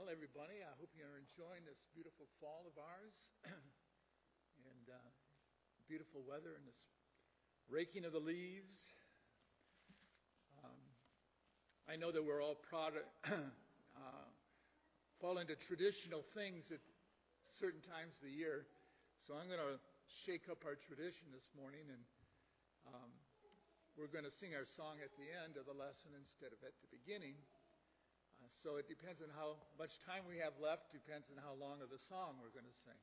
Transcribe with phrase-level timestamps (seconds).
[0.00, 3.12] Well, everybody, I hope you're enjoying this beautiful fall of ours
[4.64, 4.96] and uh,
[5.84, 6.88] beautiful weather and this
[7.68, 8.72] raking of the leaves.
[10.64, 10.80] Um,
[11.84, 12.96] I know that we're all proud
[13.28, 14.24] uh,
[15.20, 16.80] fall into traditional things at
[17.60, 18.64] certain times of the year,
[19.28, 19.76] so I'm going to
[20.24, 22.00] shake up our tradition this morning and
[22.88, 23.12] um,
[24.00, 26.72] we're going to sing our song at the end of the lesson instead of at
[26.80, 27.36] the beginning.
[28.58, 31.88] So it depends on how much time we have left, depends on how long of
[31.88, 32.98] the song we're going to sing.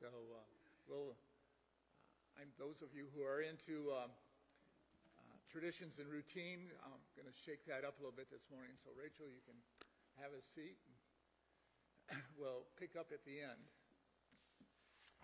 [0.00, 0.42] So uh,
[0.88, 6.96] we'll, uh, I'm, those of you who are into um, uh, traditions and routine, I'm
[7.14, 8.74] going to shake that up a little bit this morning.
[8.80, 9.58] So Rachel, you can
[10.18, 10.80] have a seat.
[12.40, 13.62] We'll pick up at the end.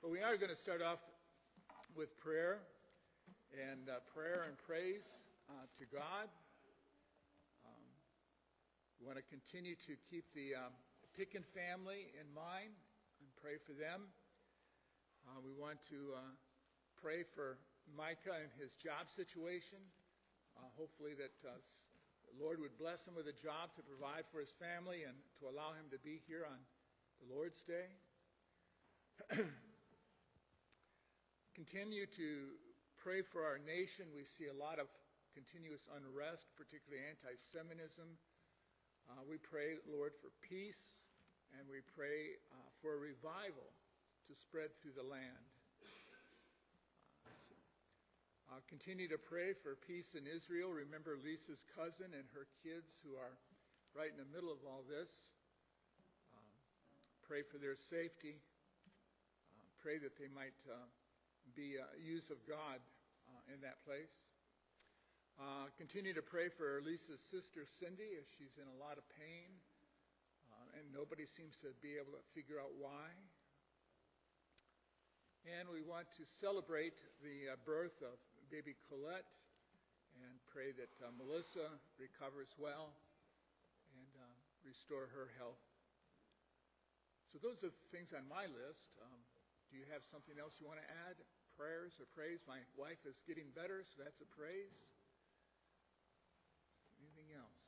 [0.02, 1.02] But we are going to start off
[1.96, 2.60] with prayer
[3.50, 5.02] and uh, prayer and praise
[5.48, 6.28] uh, to God.
[9.06, 10.74] We want to continue to keep the um,
[11.14, 12.74] Picken family in mind
[13.22, 14.10] and pray for them.
[15.22, 16.34] Uh, we want to uh,
[16.98, 17.54] pray for
[17.94, 19.78] Micah and his job situation.
[20.58, 24.42] Uh, hopefully, that uh, the Lord would bless him with a job to provide for
[24.42, 26.58] his family and to allow him to be here on
[27.22, 27.86] the Lord's Day.
[31.54, 32.58] Continue to
[32.98, 34.10] pray for our nation.
[34.10, 34.90] We see a lot of
[35.30, 38.18] continuous unrest, particularly anti Semitism
[39.06, 41.06] uh, we pray, Lord, for peace,
[41.54, 43.70] and we pray uh, for a revival
[44.26, 45.46] to spread through the land.
[47.22, 50.74] Uh, uh, continue to pray for peace in Israel.
[50.74, 53.38] Remember Lisa's cousin and her kids who are
[53.94, 55.30] right in the middle of all this.
[56.34, 56.50] Um,
[57.22, 58.42] pray for their safety.
[59.54, 60.58] Uh, pray that they might
[61.54, 62.82] be used of God
[63.54, 64.25] in that place.
[65.36, 69.52] Uh, continue to pray for Lisa's sister Cindy as she's in a lot of pain,
[70.48, 73.12] uh, and nobody seems to be able to figure out why.
[75.44, 78.16] And we want to celebrate the uh, birth of
[78.48, 79.28] baby Colette
[80.24, 81.68] and pray that uh, Melissa
[82.00, 82.96] recovers well
[83.92, 84.32] and uh,
[84.64, 85.60] restore her health.
[87.28, 88.96] So those are things on my list.
[89.04, 89.20] Um,
[89.68, 91.20] do you have something else you want to add?
[91.60, 92.40] Prayers or praise?
[92.48, 94.96] My wife is getting better, so that's a praise.
[97.00, 97.60] Anything else?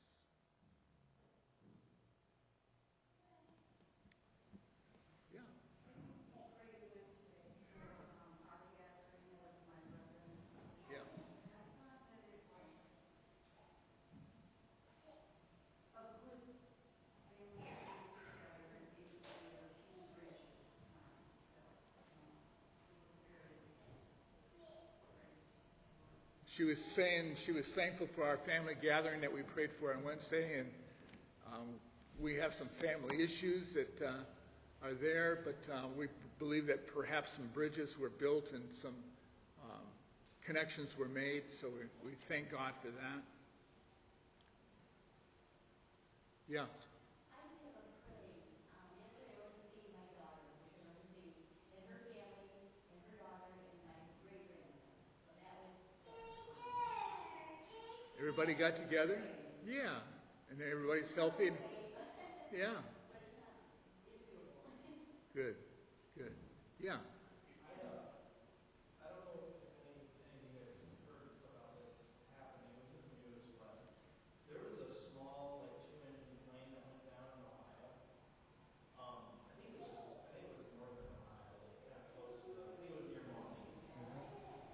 [5.32, 5.40] Yeah.
[5.40, 5.44] Yeah.
[5.78, 8.96] I thought that it was a good family getting together
[18.64, 20.88] and maybe we were few bridges time.
[21.12, 21.20] So
[22.40, 22.56] um,
[22.88, 23.60] we were very
[26.58, 30.02] she was saying she was thankful for our family gathering that we prayed for on
[30.02, 30.68] Wednesday, and
[31.54, 31.68] um,
[32.18, 34.10] we have some family issues that uh,
[34.82, 36.08] are there, but uh, we
[36.40, 38.96] believe that perhaps some bridges were built and some
[39.70, 39.86] um,
[40.44, 43.22] connections were made, so we, we thank God for that.
[46.50, 46.66] Yeah.
[46.66, 46.66] I
[47.54, 48.34] just have a praise.
[48.74, 51.38] Um, yesterday I went to see my daughter, which I went to see,
[51.78, 52.50] and her family,
[52.90, 54.74] and her daughter, and my great grandson.
[55.22, 55.78] So that was
[58.28, 59.16] Everybody got together?
[59.66, 60.04] Yeah.
[60.52, 61.50] And everybody's healthy?
[62.52, 62.76] Yeah.
[65.34, 65.56] Good.
[66.12, 66.36] Good.
[66.78, 67.00] Yeah.
[67.00, 68.04] I, uh,
[69.00, 70.76] I don't know if any, any of you guys
[71.08, 72.04] heard about this
[72.36, 72.68] happening.
[72.76, 73.96] It was in the news, but
[74.52, 77.96] there was a small, like, two-engine plane that went down in Ohio.
[79.00, 82.36] Um, I think it was, I think it was northern Ohio, like, kind of close
[82.44, 83.72] to the, I think it was near Maumee.
[84.04, 84.20] Mm-hmm.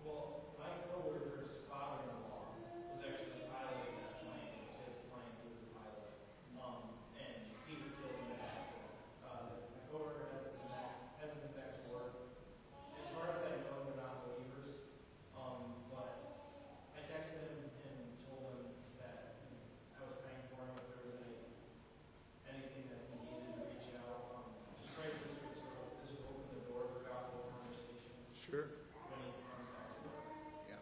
[0.02, 2.50] Well, my coworker's father-in-law
[2.94, 4.54] was actually piloting that plane.
[4.54, 5.34] It was his plane.
[5.42, 6.14] He was a pilot.
[6.54, 8.94] Um, and he was killed in that accident.
[9.26, 12.14] Uh, my coworker hasn't been back, hasn't been back to work.
[12.94, 14.86] As far as I know, they're not believers.
[15.34, 16.46] Um, but
[16.94, 19.42] I texted him and told him that
[19.98, 21.50] I was praying for him if there was any
[22.46, 24.38] anything that he needed to reach out.
[24.38, 27.50] Um, just pray that this would sort of this would open the door for gospel
[27.50, 28.30] conversations.
[28.38, 28.70] Sure.
[29.10, 30.30] When he comes back to work.
[30.70, 30.80] Yeah.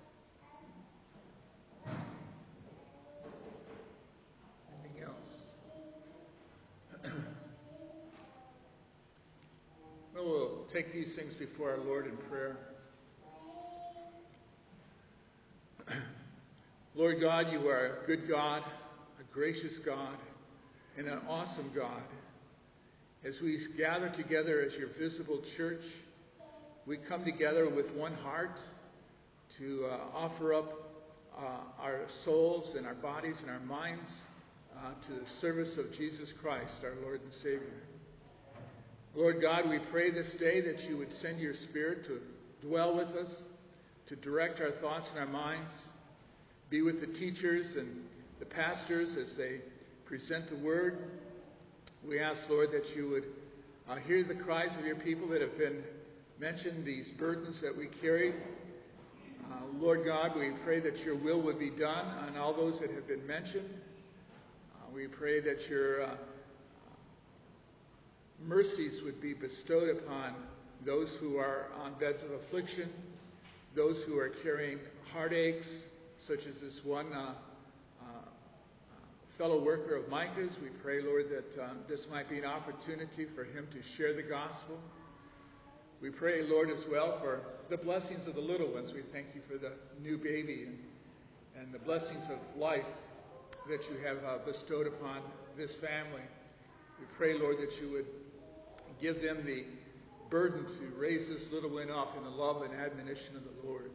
[4.71, 5.33] Anything else?
[10.15, 12.57] well, we'll take these things before our Lord in prayer.
[16.95, 18.63] Lord God, you are a good God,
[19.21, 20.17] a gracious God,
[20.97, 22.01] and an awesome God.
[23.23, 25.85] As we gather together as your visible church,
[26.87, 28.59] we come together with one heart
[29.59, 30.73] to uh, offer up
[31.37, 34.11] uh, our souls and our bodies and our minds
[34.79, 37.92] uh, to the service of Jesus Christ, our Lord and Savior.
[39.15, 42.19] Lord God, we pray this day that you would send your Spirit to
[42.63, 43.43] dwell with us,
[44.07, 45.75] to direct our thoughts and our minds.
[46.71, 48.07] Be with the teachers and
[48.39, 49.61] the pastors as they
[50.07, 51.11] present the word.
[52.03, 53.25] We ask, Lord, that you would
[53.87, 55.85] uh, hear the cries of your people that have been
[56.41, 58.33] mentioned, these burdens that we carry.
[59.45, 62.91] Uh, Lord God, we pray that your will would be done on all those that
[62.91, 63.69] have been mentioned.
[64.75, 66.15] Uh, we pray that your uh,
[68.47, 70.35] mercies would be bestowed upon
[70.85, 72.91] those who are on beds of affliction,
[73.75, 74.79] those who are carrying
[75.13, 75.85] heartaches,
[76.19, 77.35] such as this one uh,
[78.01, 78.05] uh,
[79.29, 80.59] fellow worker of Micah's.
[80.61, 84.23] We pray, Lord, that um, this might be an opportunity for him to share the
[84.23, 84.79] gospel.
[86.01, 88.93] We pray, Lord, as well for the blessings of the little ones.
[88.93, 89.73] We thank you for the
[90.03, 90.79] new baby and,
[91.61, 92.99] and the blessings of life
[93.69, 95.19] that you have uh, bestowed upon
[95.57, 96.23] this family.
[96.99, 98.07] We pray, Lord, that you would
[99.03, 99.65] give them the
[100.31, 103.91] burden to raise this little one up in the love and admonition of the Lord.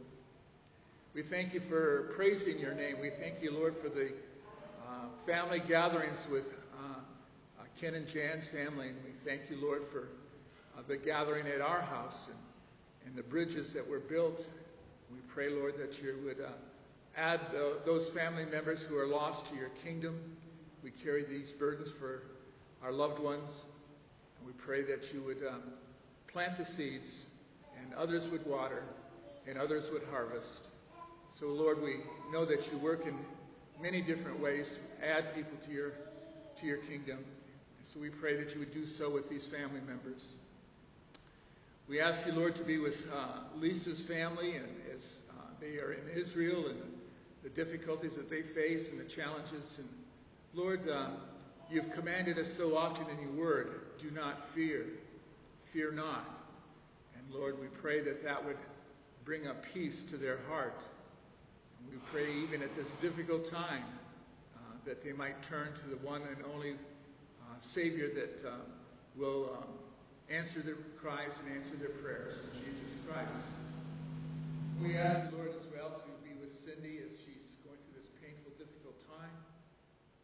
[1.14, 2.96] We thank you for praising your name.
[3.00, 4.12] We thank you, Lord, for the
[4.86, 6.98] uh, family gatherings with uh,
[7.58, 8.88] uh, Ken and Jan's family.
[8.88, 10.10] And we thank you, Lord, for
[10.76, 12.38] uh, the gathering at our house and,
[13.06, 14.46] and the bridges that were built.
[15.10, 16.50] We pray, Lord, that you would uh,
[17.16, 20.20] add the, those family members who are lost to your kingdom.
[20.84, 22.24] We carry these burdens for
[22.82, 23.62] our loved ones.
[24.38, 25.62] And we pray that you would um,
[26.32, 27.22] plant the seeds
[27.80, 28.82] and others would water
[29.46, 30.60] and others would harvest.
[31.38, 32.00] So, Lord, we
[32.32, 33.16] know that you work in
[33.80, 35.92] many different ways to add people to your,
[36.60, 37.18] to your kingdom.
[37.92, 40.26] So we pray that you would do so with these family members.
[41.88, 45.92] We ask you, Lord, to be with uh, Lisa's family and as uh, they are
[45.92, 46.78] in Israel and
[47.42, 49.78] the difficulties that they face and the challenges.
[49.78, 49.88] And
[50.52, 51.10] Lord, uh,
[51.70, 54.86] you've commanded us so often in your word, do not fear,
[55.72, 56.24] fear not.
[57.16, 58.56] And Lord, we pray that that would
[59.24, 60.80] bring a peace to their heart.
[61.78, 63.84] And we pray even at this difficult time
[64.56, 68.52] uh, that they might turn to the one and only uh, Savior that uh,
[69.16, 69.68] will um,
[70.30, 73.28] answer their cries and answer their prayers in Jesus Christ.
[74.80, 78.10] We ask the Lord as well to be with Cindy as she's going through this
[78.22, 79.34] painful, difficult time.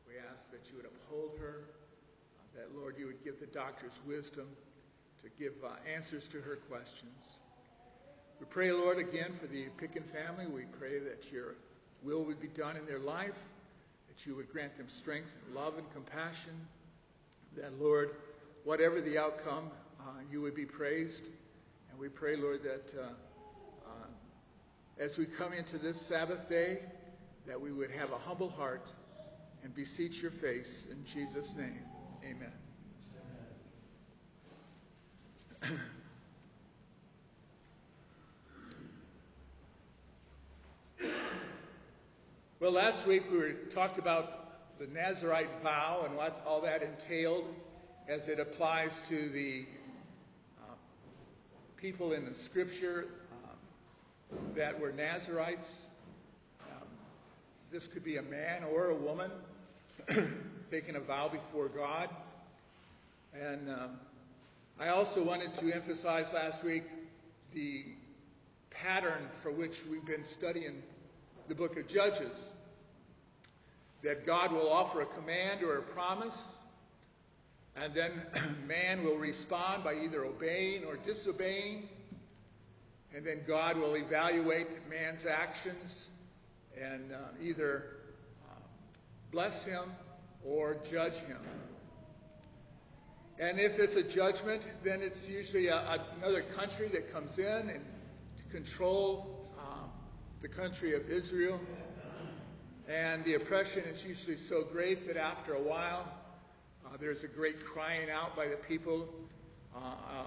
[0.06, 1.74] We ask that you would uphold her,
[2.54, 4.46] that, Lord, you would give the doctors wisdom
[5.22, 7.38] to give uh, answers to her questions.
[8.40, 10.46] We pray, Lord, again for the Picken family.
[10.46, 11.54] We pray that your
[12.02, 13.38] will would be done in their life,
[14.08, 16.52] that you would grant them strength and love and compassion,
[17.56, 18.10] that, Lord,
[18.64, 19.70] whatever the outcome,
[20.00, 21.22] uh, you would be praised.
[21.90, 23.06] And we pray, Lord, that uh,
[23.86, 24.06] uh,
[24.98, 26.80] as we come into this Sabbath day,
[27.46, 28.86] that we would have a humble heart
[29.62, 31.93] and beseech your face in Jesus' name.
[32.24, 32.50] Amen.
[35.62, 35.80] Amen.
[42.60, 47.44] well, last week we were, talked about the Nazarite vow and what all that entailed
[48.08, 49.66] as it applies to the
[50.62, 50.72] uh,
[51.76, 53.08] people in the Scripture
[53.44, 55.84] um, that were Nazarites.
[56.70, 56.88] Um,
[57.70, 59.30] this could be a man or a woman
[60.70, 62.08] taking a vow before God.
[63.34, 63.90] And um,
[64.78, 66.84] I also wanted to emphasize last week
[67.52, 67.84] the
[68.70, 70.82] pattern for which we've been studying
[71.48, 72.50] the book of Judges.
[74.02, 76.56] That God will offer a command or a promise,
[77.74, 78.12] and then
[78.68, 81.88] man will respond by either obeying or disobeying,
[83.14, 86.10] and then God will evaluate man's actions
[86.80, 87.96] and uh, either
[88.50, 88.54] uh,
[89.30, 89.90] bless him
[90.44, 91.38] or judge him.
[93.38, 97.84] And if it's a judgment, then it's usually a, another country that comes in and
[98.36, 99.90] to control um,
[100.40, 101.58] the country of Israel.
[102.88, 106.06] And the oppression is usually so great that after a while,
[106.84, 109.08] uh, there's a great crying out by the people,
[109.74, 110.24] uh, uh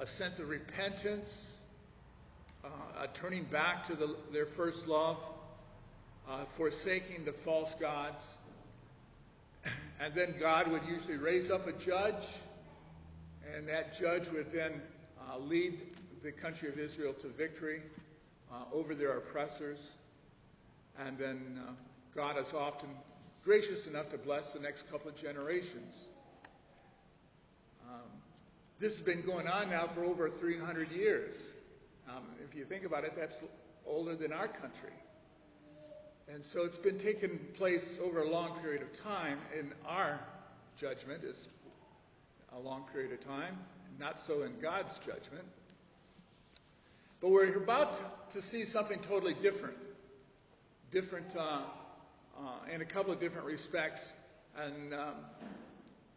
[0.00, 1.58] a sense of repentance,
[2.64, 5.18] uh, a turning back to the, their first love,
[6.28, 8.34] uh, forsaking the false gods.
[10.00, 12.26] And then God would usually raise up a judge,
[13.54, 14.82] and that judge would then
[15.20, 15.80] uh, lead
[16.22, 17.82] the country of Israel to victory
[18.52, 19.90] uh, over their oppressors.
[20.98, 21.72] And then uh,
[22.14, 22.88] God is often
[23.44, 26.06] gracious enough to bless the next couple of generations.
[27.88, 28.00] Um,
[28.78, 31.34] this has been going on now for over 300 years.
[32.08, 33.36] Um, if you think about it, that's
[33.86, 34.92] older than our country.
[36.32, 39.38] And so it's been taking place over a long period of time.
[39.58, 40.18] In our
[40.76, 41.48] judgment, is
[42.56, 43.58] a long period of time,
[43.98, 45.44] not so in God's judgment.
[47.20, 49.76] But we're about to see something totally different,
[50.90, 51.60] different uh,
[52.38, 54.12] uh, in a couple of different respects.
[54.58, 55.14] And um,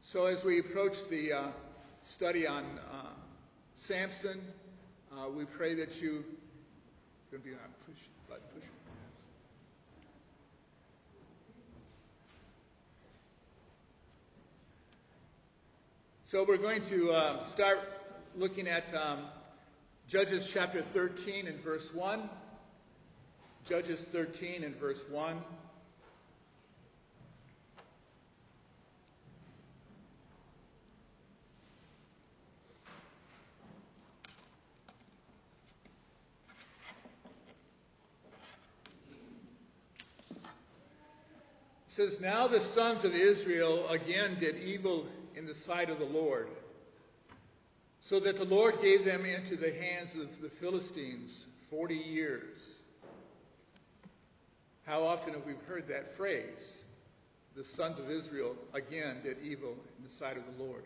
[0.03, 1.47] so as we approach the uh,
[2.05, 3.09] study on uh,
[3.75, 4.41] Samson,
[5.11, 6.23] uh, we pray that you
[7.31, 8.76] going to be on push button push.
[16.29, 17.79] So we're going to uh, start
[18.35, 19.19] looking at um,
[20.09, 22.29] Judges chapter 13 and verse 1.
[23.63, 25.37] Judges 13 and verse 1.
[41.87, 45.07] says, Now the sons of Israel again did evil
[45.37, 46.47] in the sight of the Lord,
[48.01, 52.57] so that the Lord gave them into the hands of the Philistines forty years.
[54.85, 56.81] How often have we heard that phrase?
[57.55, 60.83] The sons of Israel again did evil in the sight of the Lord.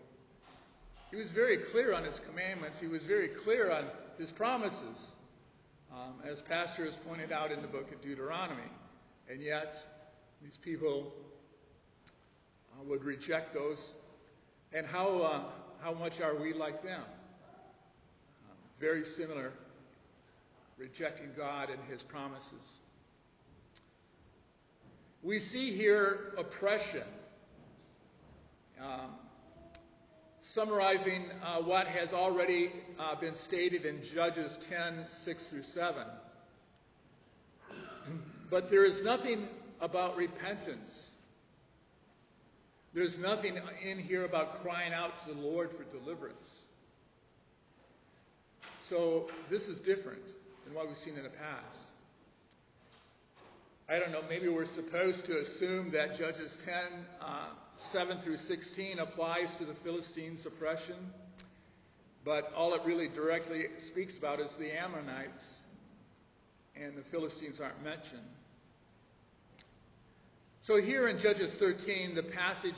[1.11, 2.79] He was very clear on his commandments.
[2.79, 3.85] He was very clear on
[4.17, 5.11] his promises,
[5.91, 8.71] um, as Pastor has pointed out in the book of Deuteronomy.
[9.29, 9.75] And yet,
[10.41, 11.13] these people
[12.73, 13.93] uh, would reject those.
[14.73, 15.41] And how, uh,
[15.81, 17.03] how much are we like them?
[18.79, 19.51] Very similar,
[20.77, 22.79] rejecting God and His promises.
[25.23, 27.03] We see here oppression.
[28.81, 29.11] Um,
[30.41, 36.03] summarizing uh, what has already uh, been stated in Judges 10 6 through 7.
[38.49, 39.47] But there is nothing
[39.79, 41.10] about repentance.
[42.93, 46.63] There's nothing in here about crying out to the Lord for deliverance.
[48.89, 50.23] So this is different
[50.65, 51.91] than what we've seen in the past.
[53.87, 56.75] I don't know, maybe we're supposed to assume that Judges 10,
[57.21, 60.95] uh, 7 through 16 applies to the Philistines' oppression,
[62.23, 65.59] but all it really directly speaks about is the Ammonites,
[66.75, 68.21] and the Philistines aren't mentioned.
[70.63, 72.75] So here in Judges 13, the passage,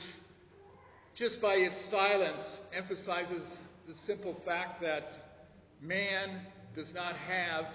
[1.14, 5.42] just by its silence, emphasizes the simple fact that
[5.82, 6.30] man
[6.74, 7.66] does not have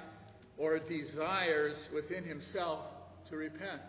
[0.57, 2.79] or desires within himself
[3.29, 3.83] to repent.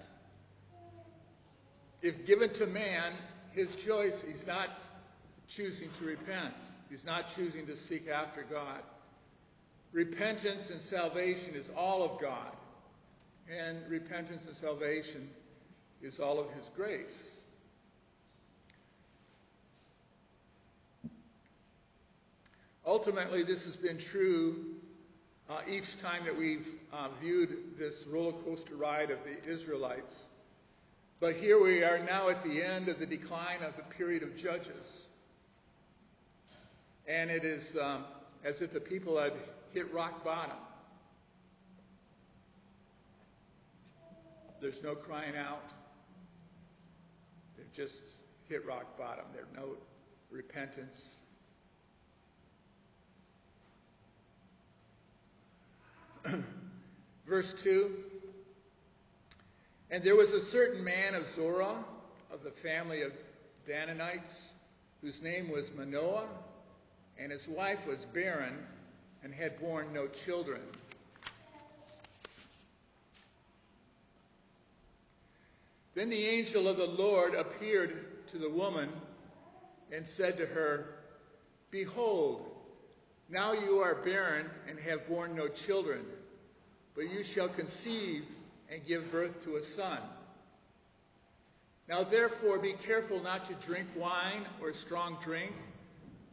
[2.02, 3.14] If given to man
[3.52, 4.78] his choice, he's not
[5.48, 6.54] choosing to repent.
[6.90, 8.82] He's not choosing to seek after God.
[9.92, 12.52] Repentance and salvation is all of God.
[13.50, 15.30] And repentance and salvation
[16.02, 17.40] is all of His grace.
[22.87, 24.64] Ultimately, this has been true
[25.49, 30.25] uh, each time that we've uh, viewed this roller coaster ride of the Israelites.
[31.21, 34.37] But here we are now at the end of the decline of the period of
[34.37, 35.04] Judges.
[37.07, 38.04] And it is um,
[38.45, 39.35] as if the people had
[39.75, 40.57] hit rock bottom.
[44.61, 45.62] There's no crying out
[47.74, 48.02] just
[48.48, 49.24] hit rock bottom.
[49.32, 49.76] There's no
[50.30, 51.10] repentance.
[57.26, 57.90] Verse 2
[59.90, 61.76] And there was a certain man of Zorah,
[62.32, 63.12] of the family of
[63.66, 64.52] Danites,
[65.00, 66.26] whose name was Manoah,
[67.18, 68.58] and his wife was barren
[69.22, 70.60] and had borne no children.
[76.00, 78.88] Then the angel of the Lord appeared to the woman
[79.92, 80.95] and said to her,
[81.71, 82.50] Behold,
[83.28, 86.07] now you are barren and have borne no children,
[86.95, 88.25] but you shall conceive
[88.71, 89.99] and give birth to a son.
[91.87, 95.52] Now therefore be careful not to drink wine or strong drink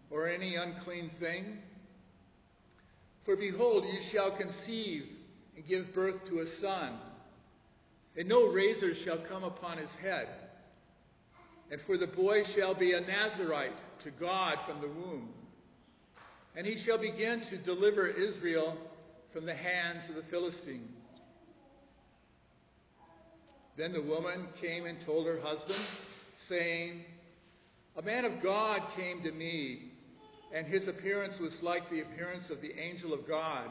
[0.10, 1.58] or any unclean thing.
[3.24, 5.10] For behold, you shall conceive
[5.58, 6.98] and give birth to a son
[8.18, 10.28] and no razor shall come upon his head.
[11.70, 15.30] And for the boy shall be a Nazarite to God from the womb.
[16.56, 18.76] And he shall begin to deliver Israel
[19.32, 20.90] from the hands of the Philistines.
[23.76, 25.80] Then the woman came and told her husband,
[26.40, 27.06] saying,
[27.96, 29.92] A man of God came to me,
[30.52, 33.70] and his appearance was like the appearance of the angel of God,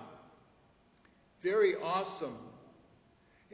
[1.42, 2.36] very awesome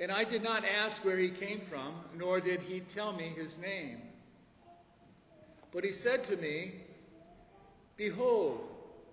[0.00, 3.58] And I did not ask where he came from, nor did he tell me his
[3.58, 4.00] name.
[5.70, 6.74] But he said to me,
[7.96, 8.60] Behold,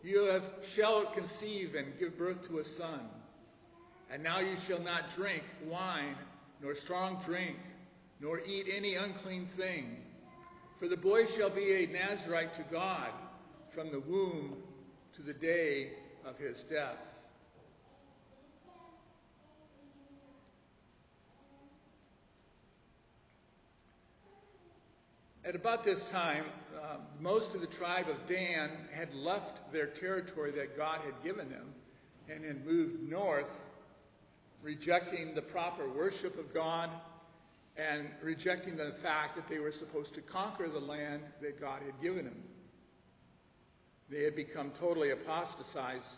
[0.03, 0.43] you have,
[0.73, 3.01] shall conceive and give birth to a son.
[4.11, 6.15] And now you shall not drink wine,
[6.61, 7.57] nor strong drink,
[8.19, 9.97] nor eat any unclean thing.
[10.77, 13.11] For the boy shall be a Nazarite to God
[13.69, 14.55] from the womb
[15.15, 15.91] to the day
[16.25, 16.97] of his death.
[25.45, 26.43] At about this time,
[26.81, 31.49] uh, most of the tribe of Dan had left their territory that God had given
[31.49, 31.73] them
[32.27, 33.63] and had moved north,
[34.61, 36.89] rejecting the proper worship of God
[37.77, 41.99] and rejecting the fact that they were supposed to conquer the land that God had
[42.01, 42.43] given them.
[44.09, 46.15] They had become totally apostatized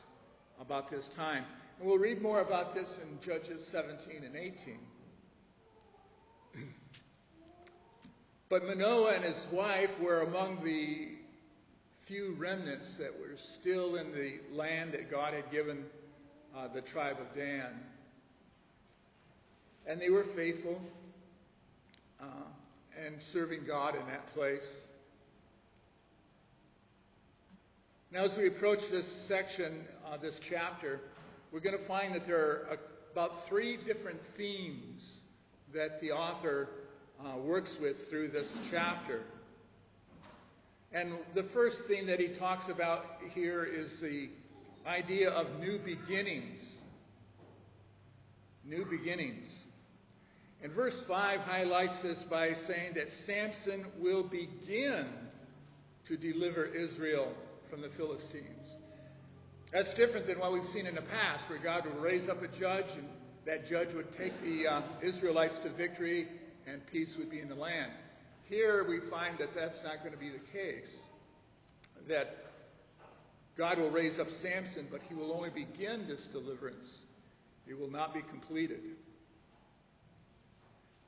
[0.60, 1.46] about this time.
[1.78, 4.80] And we'll read more about this in Judges 17 and 18.
[8.52, 11.08] But Manoah and his wife were among the
[12.00, 15.86] few remnants that were still in the land that God had given
[16.54, 17.70] uh, the tribe of Dan.
[19.88, 20.82] And they were faithful
[22.20, 22.26] uh,
[23.02, 24.68] and serving God in that place.
[28.12, 31.00] Now, as we approach this section, uh, this chapter,
[31.54, 32.80] we're going to find that there are
[33.14, 35.22] about three different themes
[35.74, 36.68] that the author
[37.26, 39.22] uh, works with through this chapter.
[40.94, 44.30] And the first thing that he talks about here is the
[44.86, 46.80] idea of new beginnings.
[48.66, 49.64] New beginnings.
[50.64, 55.08] And verse 5 highlights this by saying that Samson will begin
[56.06, 57.34] to deliver Israel
[57.70, 58.76] from the Philistines.
[59.72, 62.48] That's different than what we've seen in the past, where God would raise up a
[62.48, 63.08] judge, and
[63.46, 66.28] that judge would take the uh, Israelites to victory
[66.68, 67.92] and peace would be in the land.
[68.50, 71.02] Here we find that that's not going to be the case.
[72.08, 72.46] That
[73.58, 77.02] God will raise up Samson, but he will only begin this deliverance.
[77.68, 78.82] It will not be completed.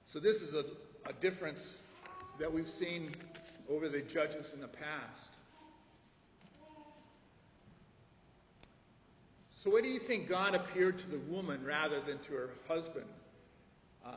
[0.06, 0.66] So this is a,
[1.10, 1.80] a difference
[2.40, 3.12] that we've seen
[3.70, 5.32] over the judges in the past.
[9.64, 13.06] So, what do you think God appeared to the woman rather than to her husband?
[14.06, 14.12] Uh,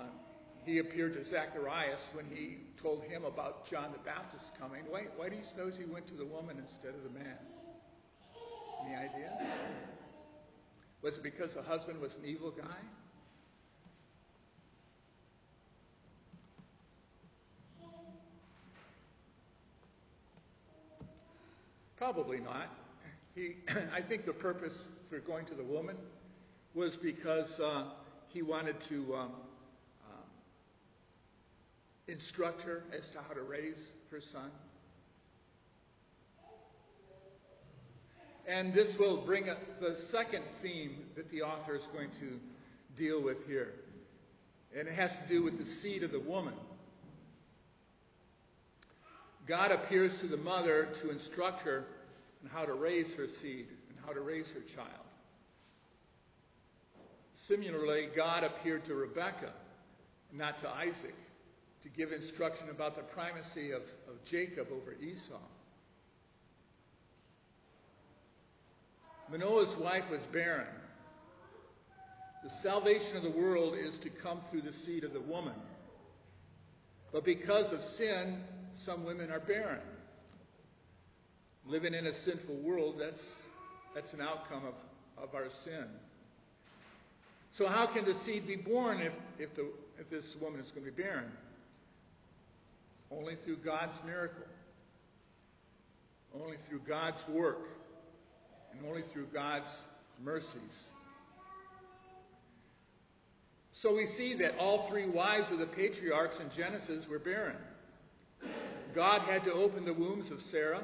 [0.66, 4.82] he appeared to Zacharias when he told him about John the Baptist coming.
[4.90, 7.38] Why, why do you suppose he went to the woman instead of the man?
[8.84, 9.46] Any idea?
[11.02, 12.64] Was it because the husband was an evil guy?
[21.96, 22.68] Probably not.
[23.36, 23.54] He,
[23.94, 25.96] I think the purpose for going to the woman
[26.74, 27.84] was because uh,
[28.26, 29.30] he wanted to um,
[32.08, 34.50] instruct her as to how to raise her son.
[38.46, 42.38] And this will bring up the second theme that the author is going to
[42.96, 43.72] deal with here.
[44.76, 46.54] And it has to do with the seed of the woman.
[49.46, 51.86] God appears to the mother to instruct her
[52.44, 54.90] on how to raise her seed and how to raise her child.
[57.34, 59.52] Similarly, God appeared to Rebekah,
[60.32, 61.14] not to Isaac
[61.86, 65.38] to give instruction about the primacy of, of Jacob over Esau.
[69.30, 70.66] Manoah's wife was barren.
[72.42, 75.54] The salvation of the world is to come through the seed of the woman.
[77.12, 78.42] But because of sin,
[78.74, 79.78] some women are barren.
[81.66, 83.32] Living in a sinful world, that's,
[83.94, 84.74] that's an outcome of,
[85.22, 85.86] of our sin.
[87.52, 89.68] So, how can the seed be born if, if, the,
[90.00, 91.30] if this woman is going to be barren?
[93.10, 94.44] Only through God's miracle.
[96.34, 97.68] Only through God's work.
[98.72, 99.70] And only through God's
[100.22, 100.86] mercies.
[103.72, 107.56] So we see that all three wives of the patriarchs in Genesis were barren.
[108.94, 110.82] God had to open the wombs of Sarah,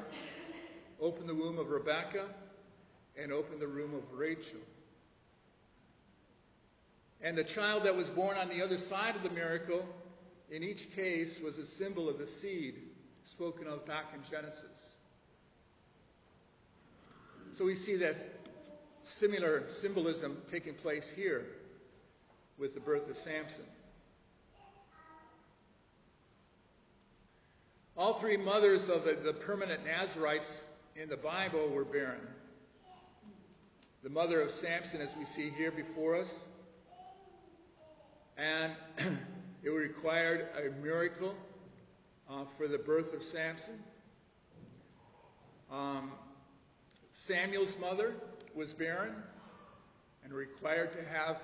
[1.01, 2.27] open the womb of Rebekah,
[3.17, 4.59] and open the womb of Rachel.
[7.21, 9.83] And the child that was born on the other side of the miracle
[10.53, 12.75] in each case was a symbol of the seed
[13.25, 14.93] spoken of back in Genesis.
[17.57, 18.15] So we see that
[19.01, 21.47] similar symbolism taking place here
[22.59, 23.65] with the birth of Samson.
[27.97, 30.61] All three mothers of the, the, permanent Nazarites
[30.95, 32.21] in the Bible were barren.
[34.03, 36.41] The mother of Samson, as we see here before us,
[38.37, 38.73] and
[39.63, 41.35] it required a miracle
[42.29, 43.79] uh, for the birth of Samson.
[45.71, 46.11] Um,
[47.13, 48.13] Samuel's mother
[48.53, 49.13] was barren
[50.23, 51.37] and required to have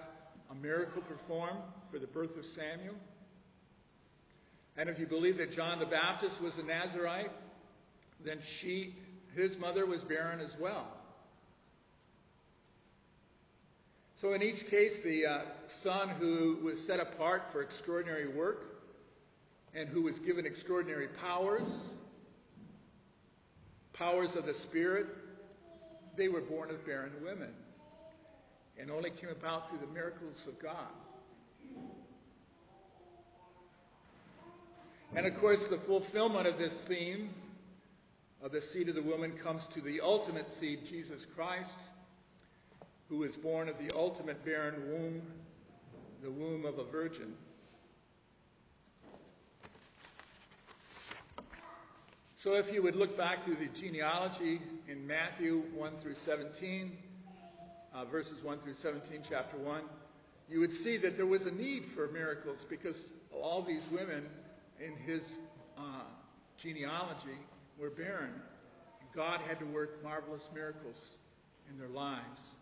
[0.52, 1.60] a miracle performed
[1.92, 2.96] for the birth of Samuel.
[4.78, 7.32] And if you believe that John the Baptist was a Nazarite,
[8.24, 8.96] then she,
[9.36, 10.88] his mother was barren as well.
[14.20, 18.84] So in each case, the uh, son who was set apart for extraordinary work
[19.74, 21.88] and who was given extraordinary powers,
[23.94, 25.08] powers of the Spirit,
[26.18, 27.54] they were born of barren women
[28.78, 30.92] and only came about through the miracles of God.
[35.16, 37.30] And of course, the fulfillment of this theme
[38.42, 41.80] of the seed of the woman comes to the ultimate seed, Jesus Christ,
[43.10, 45.22] who is born of the ultimate barren womb,
[46.22, 47.34] the womb of a virgin.
[52.38, 56.98] So if you would look back through the genealogy in Matthew 1 through 17,
[57.94, 59.82] uh, verses 1 through 17, chapter 1,
[60.48, 64.26] you would see that there was a need for miracles because all these women
[64.80, 65.38] in his
[65.78, 66.04] uh,
[66.58, 67.38] genealogy
[67.78, 68.34] were barren.
[69.14, 71.16] God had to work marvelous miracles
[71.70, 72.56] in their lives.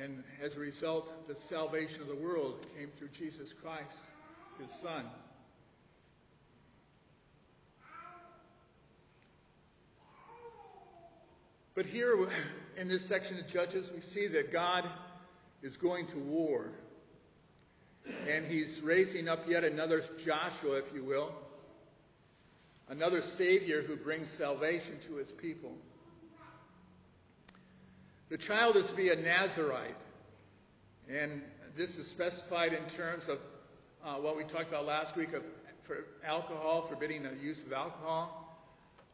[0.00, 4.04] And as a result, the salvation of the world came through Jesus Christ,
[4.60, 5.04] his Son.
[11.74, 12.28] But here
[12.76, 14.88] in this section of Judges, we see that God
[15.62, 16.70] is going to war.
[18.28, 21.32] And he's raising up yet another Joshua, if you will,
[22.88, 25.72] another Savior who brings salvation to his people.
[28.28, 29.96] The child is to be a Nazarite.
[31.08, 31.42] And
[31.76, 33.38] this is specified in terms of
[34.04, 35.42] uh, what we talked about last week of
[35.82, 38.46] for alcohol, forbidding the use of alcohol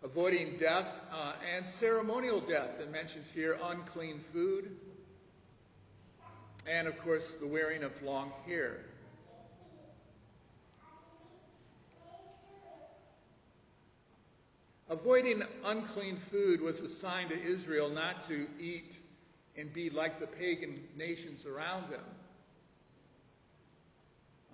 [0.02, 2.80] avoiding death uh, and ceremonial death.
[2.80, 4.76] It mentions here unclean food,
[6.66, 8.78] and of course, the wearing of long hair.
[14.90, 18.98] Avoiding unclean food was a sign to Israel not to eat
[19.56, 22.04] and be like the pagan nations around them.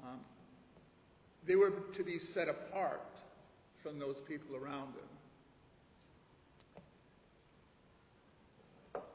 [0.05, 0.21] Um,
[1.47, 3.21] they were to be set apart
[3.75, 5.09] from those people around them.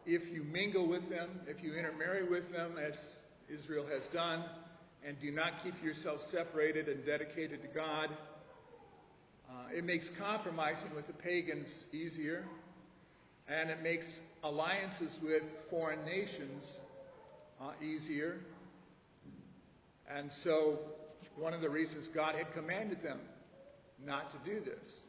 [0.05, 3.17] if you mingle with them, if you intermarry with them, as
[3.49, 4.43] Israel has done,
[5.05, 8.09] and do not keep yourself separated and dedicated to God,
[9.49, 12.45] uh, it makes compromising with the pagans easier,
[13.53, 16.79] and it makes alliances with foreign nations
[17.61, 18.39] uh, easier.
[20.09, 20.79] And so,
[21.35, 23.19] one of the reasons God had commanded them
[24.05, 25.01] not to do this.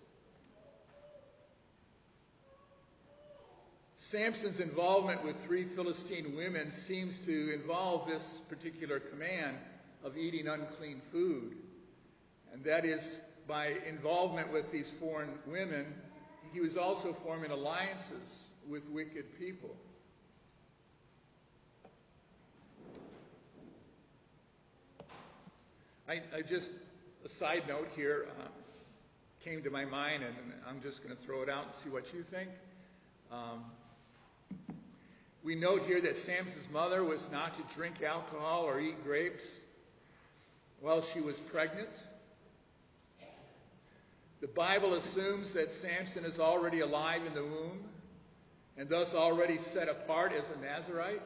[3.97, 9.57] Samson's involvement with three Philistine women seems to involve this particular command
[10.05, 11.57] of eating unclean food.
[12.53, 15.87] And that is, by involvement with these foreign women,
[16.55, 19.75] he was also forming alliances with wicked people.
[26.09, 26.71] I, I just,
[27.25, 28.47] a side note here, uh,
[29.45, 30.35] came to my mind, and
[30.69, 32.51] I'm just going to throw it out and see what you think.
[33.33, 33.65] Um,
[35.43, 39.45] we note here that Samson's mother was not to drink alcohol or eat grapes
[40.81, 41.91] while she was pregnant.
[44.45, 47.83] The Bible assumes that Samson is already alive in the womb
[48.77, 51.23] and thus already set apart as a Nazarite.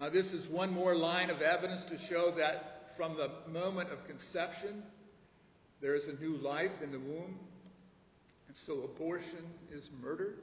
[0.00, 4.06] Now, this is one more line of evidence to show that from the moment of
[4.06, 4.84] conception,
[5.80, 7.40] there is a new life in the womb.
[8.46, 10.36] And so abortion is murder.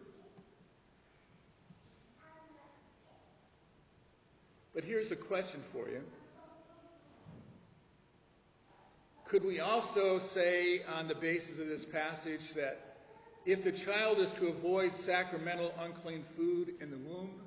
[4.75, 6.03] But here's a question for you.
[9.27, 12.95] Could we also say, on the basis of this passage, that
[13.45, 17.41] if the child is to avoid sacramental unclean food in the womb,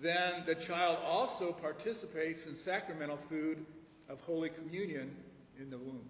[0.00, 3.64] then the child also participates in sacramental food
[4.08, 5.14] of Holy Communion
[5.60, 6.08] in the womb.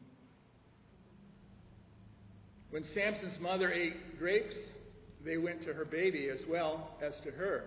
[2.70, 4.57] When Samson's mother ate grapes,
[5.23, 7.64] they went to her baby as well as to her.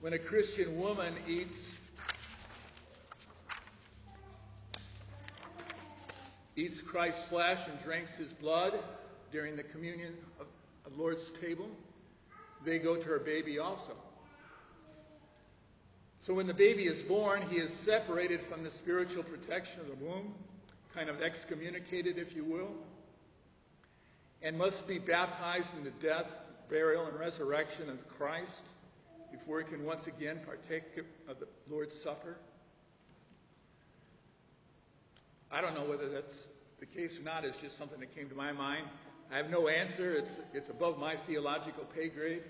[0.00, 1.73] When a Christian woman eats
[6.56, 8.78] eats Christ's flesh and drinks his blood
[9.32, 10.46] during the communion of
[10.84, 11.68] the Lord's table,
[12.64, 13.92] they go to her baby also.
[16.20, 20.04] So when the baby is born, he is separated from the spiritual protection of the
[20.04, 20.32] womb,
[20.94, 22.70] kind of excommunicated, if you will,
[24.40, 26.32] and must be baptized in the death,
[26.70, 28.62] burial, and resurrection of Christ
[29.30, 30.84] before he can once again partake
[31.28, 32.36] of the Lord's Supper.
[35.50, 36.48] I don't know whether that's
[36.80, 37.44] the case or not.
[37.44, 38.86] It's just something that came to my mind.
[39.32, 40.12] I have no answer.
[40.14, 42.42] It's, it's above my theological pay grade.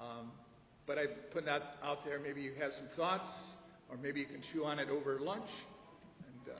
[0.00, 0.32] Um,
[0.86, 2.18] but I put that out there.
[2.18, 3.30] Maybe you have some thoughts,
[3.90, 5.50] or maybe you can chew on it over lunch
[6.26, 6.58] and uh,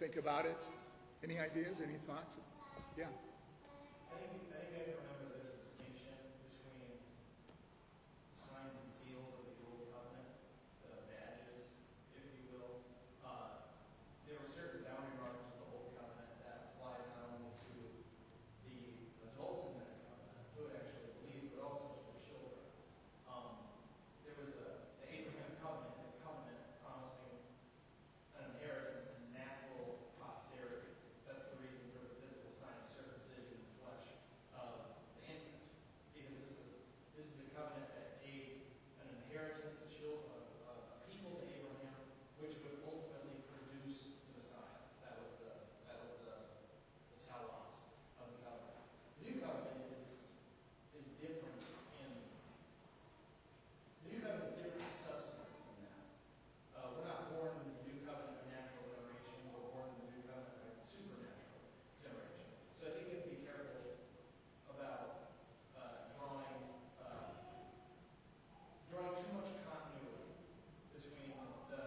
[0.00, 0.58] think about it.
[1.22, 1.78] Any ideas?
[1.82, 2.36] Any thoughts?
[2.98, 3.04] Yeah.
[4.10, 6.98] I think, I think we have to remember there's a distinction between
[8.42, 10.28] signs and seals of the old covenant,
[10.82, 11.62] the badges,
[12.18, 12.82] if you will.
[13.22, 13.70] Uh,
[14.26, 17.74] there were certain boundary markers of the old covenant that applied not only to
[18.68, 18.78] the
[19.32, 22.62] adults in that covenant who had actually believed, but also to the children.
[23.26, 23.64] Um,
[24.22, 24.68] there was a,
[25.02, 27.42] the Abraham covenant is a covenant promising
[28.38, 30.94] an inheritance to natural posterity.
[31.26, 34.06] That's the reason for the physical sign of circumcision in the flesh
[34.54, 34.70] of
[35.18, 35.58] the infant.
[36.14, 36.70] Because this is a,
[37.18, 38.62] this is a covenant that gave
[39.02, 41.96] an inheritance of children, of, of a people to Abraham,
[42.38, 44.78] which would ultimately produce the Messiah.
[45.02, 45.52] That was the,
[45.90, 46.36] that was the,
[47.10, 47.72] the telos
[48.22, 48.78] of the covenant.
[49.18, 50.06] The new covenant is,
[51.02, 51.58] is different
[51.98, 52.10] in,
[54.04, 56.04] the new covenant is different in substance than that.
[56.78, 59.34] Uh, we're not born in the new covenant by natural generation.
[59.50, 61.62] We're born in the new covenant by supernatural
[62.04, 62.48] generation.
[62.78, 63.84] So I think we have to be careful
[64.68, 65.32] about
[65.78, 66.60] uh, drawing
[67.00, 67.32] uh,
[68.90, 70.36] drawing too much continuity
[70.94, 71.34] between
[71.72, 71.84] the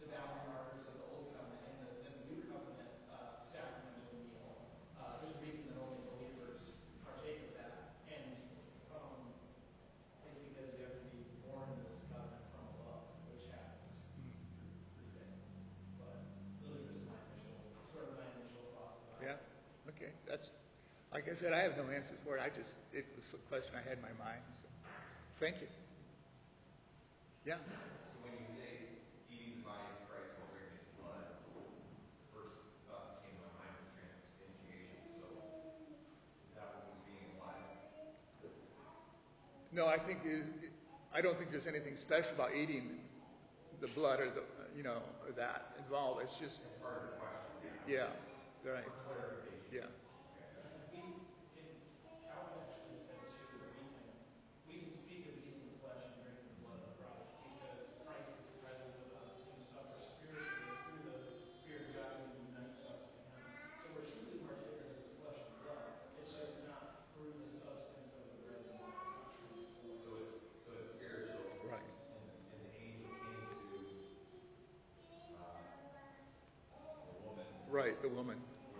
[0.00, 4.06] the boundary markers of the old covenant and the, and the new covenant uh, sacramental
[4.14, 4.68] meal.
[4.98, 6.62] Uh, there's a reason that only believers
[7.06, 7.74] partake of that,
[8.10, 8.26] and
[8.94, 9.30] um,
[10.26, 13.94] it's because you have to be born into this covenant from above, which happens
[14.94, 15.38] through faith.
[15.98, 16.22] But
[16.62, 19.38] those are just my initial, sort of my initial thoughts about Yeah.
[19.38, 19.90] it.
[19.94, 20.10] Okay.
[20.26, 20.50] That's
[21.22, 21.52] like I said.
[21.52, 22.42] I have no answer for it.
[22.42, 24.42] I just it was a question I had in my mind.
[24.58, 24.66] So,
[25.38, 25.68] thank you.
[27.46, 27.58] Yeah.
[27.62, 28.98] So when you say
[29.30, 31.26] eating the body of Christ and drinking his blood,
[32.34, 32.58] first
[32.90, 35.02] thought that came to my mind was transubstantiation.
[35.22, 35.26] So
[36.46, 37.70] is that what was being implied?
[39.70, 40.74] No, I think it-
[41.14, 42.98] I don't think there's anything special about eating
[43.80, 44.42] the blood or the
[44.74, 46.22] you know or that involved.
[46.22, 47.70] It's just That's part of the question.
[47.86, 48.10] yeah,
[48.64, 48.90] right.
[49.70, 49.86] Yeah.
[77.88, 78.14] Get pregnant.
[78.14, 78.70] Woman since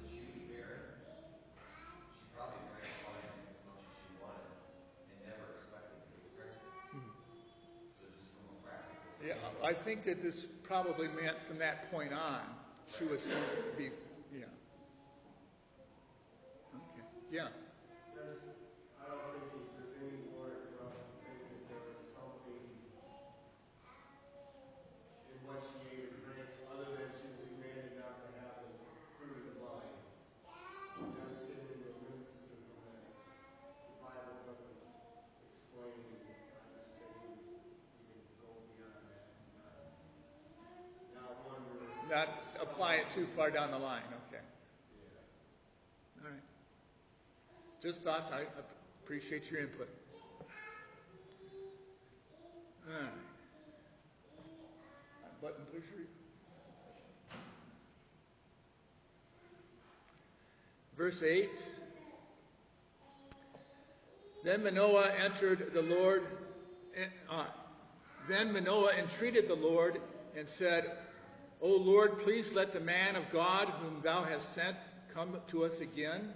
[0.00, 0.88] she'd been pregnant
[2.34, 3.30] probably my wife
[3.66, 7.14] not she wore and never expected to be pregnant mm-hmm.
[7.94, 9.68] so just from a practical Yeah.
[9.68, 12.42] I think that this probably meant from that point on
[12.98, 13.22] she was
[13.78, 13.90] be
[14.32, 14.44] yeah.
[16.74, 17.04] Okay.
[17.30, 17.48] Yeah.
[18.16, 18.44] There's,
[19.00, 22.64] I don't think there's any warrant for us to think that there was something
[25.32, 28.72] in what she ate or drank other than she was commanded not to have the
[29.16, 29.96] fruit of the vine.
[31.16, 33.08] That's hidden in the mysticism that
[33.88, 34.80] the Bible doesn't
[35.44, 36.04] explain.
[36.12, 39.88] I just think we, we can go beyond that and not,
[41.16, 41.80] not wonder.
[42.12, 42.28] Not
[42.60, 44.02] apply it too far down the line.
[44.28, 44.42] Okay.
[46.24, 46.40] All right.
[47.82, 48.30] Just thoughts.
[48.30, 48.44] I
[49.04, 49.88] appreciate your input.
[52.88, 53.10] All right.
[55.42, 56.06] Button pusher.
[60.96, 61.50] Verse 8.
[64.44, 66.26] Then Manoah entered the Lord.
[67.30, 67.44] Uh,
[68.28, 70.00] then Manoah entreated the Lord
[70.36, 70.92] and said,
[71.64, 74.76] O Lord, please let the man of God whom thou hast sent
[75.14, 76.32] come to us again,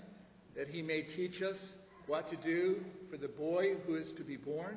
[0.55, 1.75] that he may teach us
[2.07, 4.77] what to do for the boy who is to be born.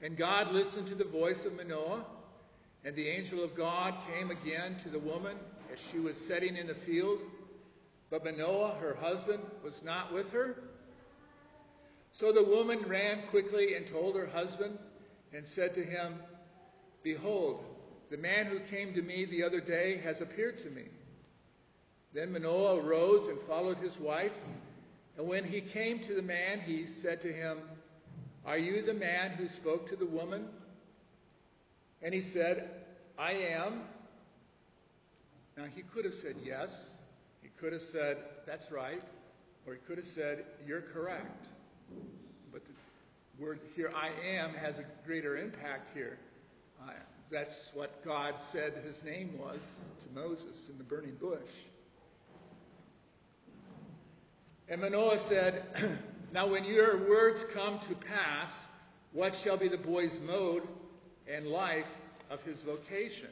[0.00, 2.04] And God listened to the voice of Manoah,
[2.84, 5.36] and the angel of God came again to the woman
[5.72, 7.20] as she was sitting in the field.
[8.10, 10.56] But Manoah, her husband, was not with her.
[12.12, 14.78] So the woman ran quickly and told her husband,
[15.32, 16.14] and said to him,
[17.02, 17.64] Behold,
[18.10, 20.84] the man who came to me the other day has appeared to me.
[22.12, 24.38] Then Manoah arose and followed his wife.
[25.18, 27.58] And when he came to the man, he said to him,
[28.44, 30.46] Are you the man who spoke to the woman?
[32.02, 32.70] And he said,
[33.18, 33.82] I am.
[35.56, 36.96] Now he could have said yes.
[37.42, 39.02] He could have said, That's right.
[39.66, 41.48] Or he could have said, You're correct.
[42.52, 46.18] But the word here, I am, has a greater impact here.
[46.82, 46.92] Uh,
[47.30, 51.40] that's what God said his name was to Moses in the burning bush.
[54.68, 55.62] And Manoah said,
[56.32, 58.50] Now when your words come to pass,
[59.12, 60.62] what shall be the boy's mode
[61.28, 61.88] and life
[62.30, 63.28] of his vocation?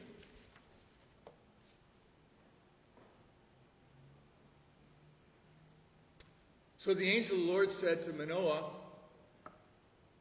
[6.77, 8.63] So the angel of the Lord said to Manoah,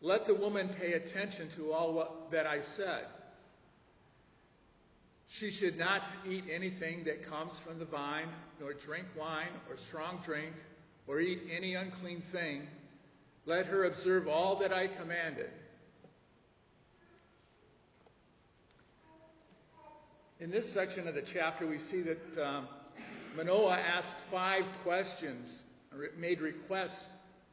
[0.00, 3.04] Let the woman pay attention to all what, that I said.
[5.36, 8.28] She should not eat anything that comes from the vine,
[8.60, 10.54] nor drink wine or strong drink,
[11.08, 12.68] or eat any unclean thing.
[13.44, 15.50] Let her observe all that I commanded.
[20.38, 22.68] In this section of the chapter, we see that um,
[23.36, 25.64] Manoah asked five questions,
[26.16, 27.10] made requests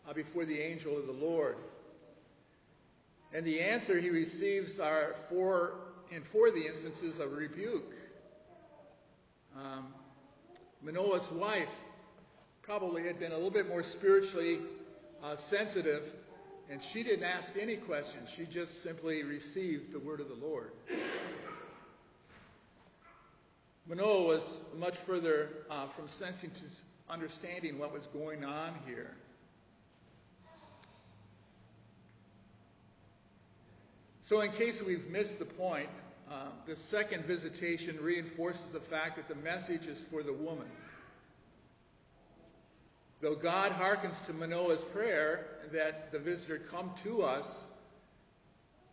[0.07, 1.57] uh, before the angel of the Lord.
[3.33, 5.73] And the answer he receives are four,
[6.25, 7.93] four of the instances, of rebuke.
[9.55, 9.87] Um,
[10.81, 11.73] Manoah's wife
[12.61, 14.59] probably had been a little bit more spiritually
[15.23, 16.13] uh, sensitive,
[16.69, 18.29] and she didn't ask any questions.
[18.29, 20.71] She just simply received the word of the Lord.
[23.87, 26.61] Manoah was much further uh, from sensing to
[27.09, 29.15] understanding what was going on here.
[34.31, 35.89] So, in case we've missed the point,
[36.31, 40.67] uh, the second visitation reinforces the fact that the message is for the woman.
[43.19, 47.65] Though God hearkens to Manoah's prayer that the visitor come to us,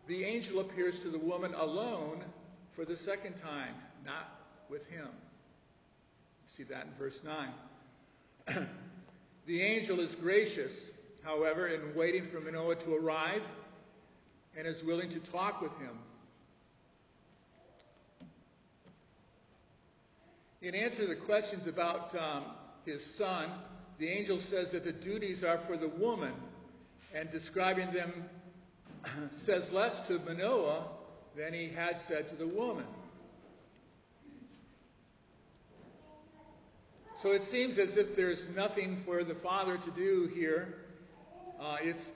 [0.09, 2.25] the angel appears to the woman alone
[2.73, 5.07] for the second time, not with him.
[5.07, 7.21] You see that in verse
[8.49, 8.67] 9.
[9.47, 10.91] the angel is gracious,
[11.23, 13.43] however, in waiting for Manoah to arrive
[14.57, 15.99] and is willing to talk with him.
[20.61, 22.45] In answer to the questions about um,
[22.85, 23.49] his son,
[23.99, 26.33] the angel says that the duties are for the woman,
[27.15, 28.13] and describing them
[29.31, 30.85] says less to Manoah
[31.37, 32.85] than he had said to the woman.
[37.23, 40.79] So it seems as if there's nothing for the father to do here.
[41.61, 42.13] Uh, it's,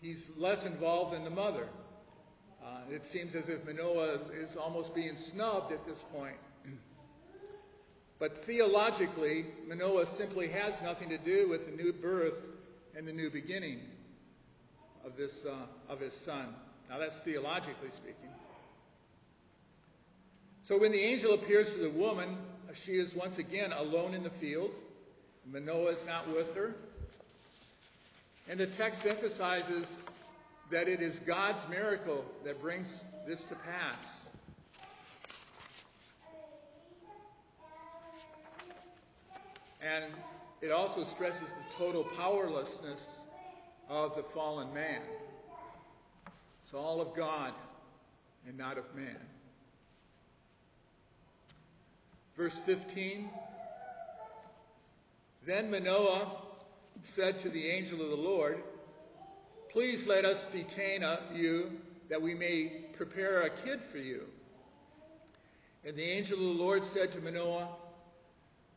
[0.00, 1.68] he's less involved than the mother.
[2.64, 6.36] Uh, it seems as if Manoah is, is almost being snubbed at this point.
[8.18, 12.46] But theologically, Manoah simply has nothing to do with the new birth
[12.96, 13.80] and the new beginning
[15.04, 16.54] of this uh, of his son.
[16.88, 18.30] Now that's theologically speaking.
[20.62, 22.38] So when the angel appears to the woman,
[22.72, 24.70] she is once again alone in the field.
[25.44, 26.74] Manoah is not with her.
[28.48, 29.96] And the text emphasizes
[30.70, 34.26] that it is God's miracle that brings this to pass.
[39.82, 40.04] And
[40.60, 43.20] it also stresses the total powerlessness
[43.88, 45.00] of the fallen man.
[46.64, 47.52] It's all of God
[48.48, 49.16] and not of man.
[52.36, 53.28] Verse 15
[55.46, 56.45] Then Manoah
[57.02, 58.62] said to the angel of the Lord,
[59.70, 61.70] Please let us detain you
[62.08, 64.22] that we may prepare a kid for you.
[65.84, 67.68] And the angel of the Lord said to Manoah,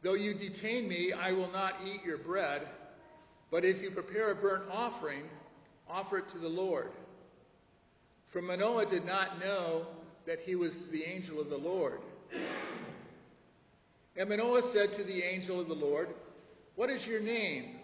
[0.01, 2.67] Though you detain me, I will not eat your bread,
[3.51, 5.24] but if you prepare a burnt offering,
[5.89, 6.91] offer it to the Lord.
[8.28, 9.88] For Manoah did not know
[10.26, 11.99] that he was the angel of the Lord.
[14.15, 16.09] And Manoah said to the angel of the Lord,
[16.76, 17.78] What is your name?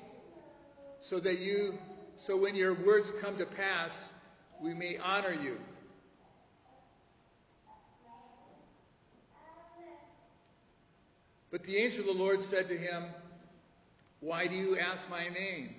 [1.05, 1.77] So that you,
[2.17, 3.91] so when your words come to pass,
[4.59, 5.59] we may honor you.
[11.51, 13.03] But the angel of the Lord said to him,
[14.19, 15.75] Why do you ask my name,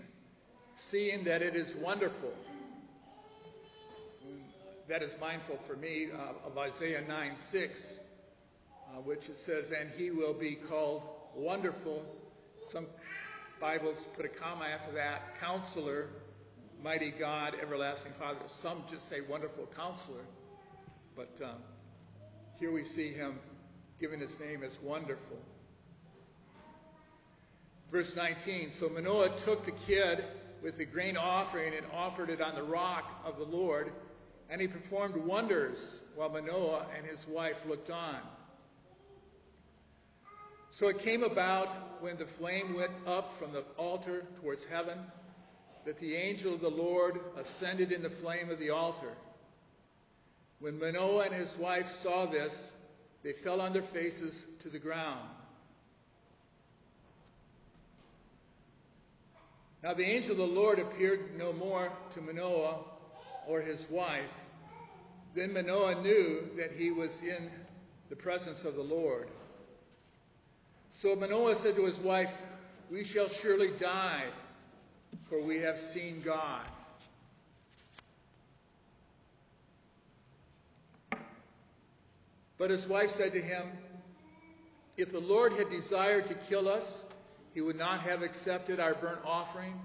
[0.76, 2.32] seeing that it is wonderful?
[4.88, 7.98] That is mindful for me uh, of Isaiah 9 6,
[8.94, 11.02] uh, which it says, And he will be called
[11.34, 12.04] wonderful.
[12.70, 12.86] Some
[13.60, 16.08] Bibles put a comma after that, counselor,
[16.82, 18.40] mighty God, everlasting Father.
[18.46, 20.24] Some just say wonderful counselor.
[21.16, 21.56] But um,
[22.60, 23.38] here we see him
[23.98, 25.38] giving his name as wonderful.
[27.90, 30.24] Verse 19 So Manoah took the kid
[30.62, 33.92] with the grain offering and offered it on the rock of the Lord,
[34.50, 38.18] and he performed wonders while Manoah and his wife looked on.
[40.78, 44.98] So it came about when the flame went up from the altar towards heaven
[45.86, 49.16] that the angel of the Lord ascended in the flame of the altar.
[50.58, 52.72] When Manoah and his wife saw this,
[53.22, 55.26] they fell on their faces to the ground.
[59.82, 62.80] Now the angel of the Lord appeared no more to Manoah
[63.48, 64.38] or his wife.
[65.34, 67.50] Then Manoah knew that he was in
[68.10, 69.28] the presence of the Lord.
[71.02, 72.32] So Manoah said to his wife,
[72.90, 74.24] We shall surely die,
[75.24, 76.62] for we have seen God.
[82.56, 83.66] But his wife said to him,
[84.96, 87.04] If the Lord had desired to kill us,
[87.52, 89.78] he would not have accepted our burnt offering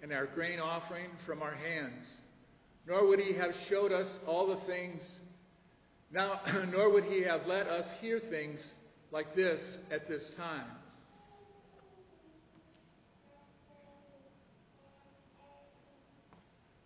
[0.00, 2.20] and our grain offering from our hands,
[2.86, 5.18] nor would he have showed us all the things,
[6.12, 6.40] now,
[6.72, 8.74] nor would he have let us hear things
[9.12, 10.64] like this at this time.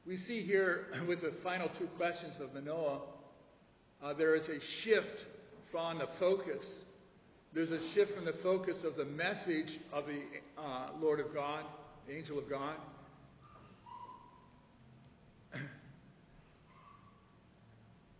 [0.04, 2.98] We see here with the final two questions of Manoah,
[4.02, 5.24] uh, there is a shift
[5.70, 6.82] from the focus.
[7.52, 10.20] There's a shift from the focus of the message of the
[10.58, 11.62] uh, Lord of God,
[12.06, 12.74] the angel of God.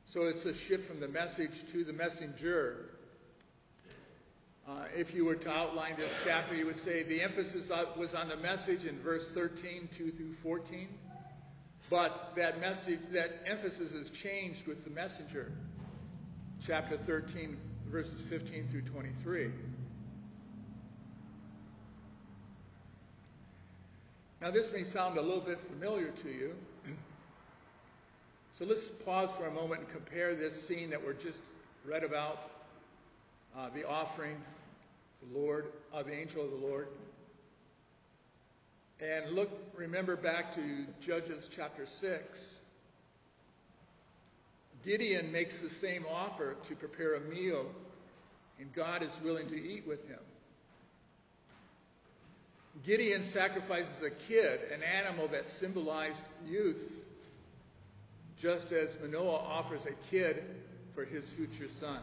[0.07, 2.96] so it's a shift from the message to the messenger.
[4.69, 8.29] Uh, if you were to outline this chapter, you would say the emphasis was on
[8.29, 10.89] the message in verse 13, 2 through 14.
[11.89, 15.53] But that message, that emphasis is changed with the messenger.
[16.67, 17.57] Chapter 13,
[17.87, 19.53] verses 15 through 23.
[24.41, 26.55] Now, this may sound a little bit familiar to you.
[28.59, 31.43] So let's pause for a moment and compare this scene that we're just
[31.85, 32.51] read about
[33.57, 34.37] uh, the offering,
[35.23, 36.89] the Lord, uh, the angel of the Lord.
[39.01, 42.59] And look, remember back to Judges chapter 6.
[44.85, 47.67] Gideon makes the same offer to prepare a meal,
[48.59, 50.21] and God is willing to eat with him.
[52.85, 57.05] Gideon sacrifices a kid, an animal that symbolized youth,
[58.39, 60.45] just as Manoah offers a kid
[60.95, 62.01] for his future son.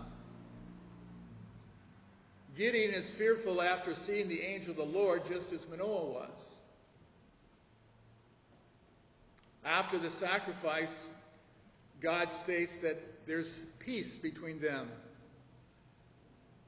[2.57, 6.59] Gideon is fearful after seeing the angel of the Lord, just as Manoah was.
[9.65, 11.07] After the sacrifice,
[12.01, 14.89] God states that there's peace between them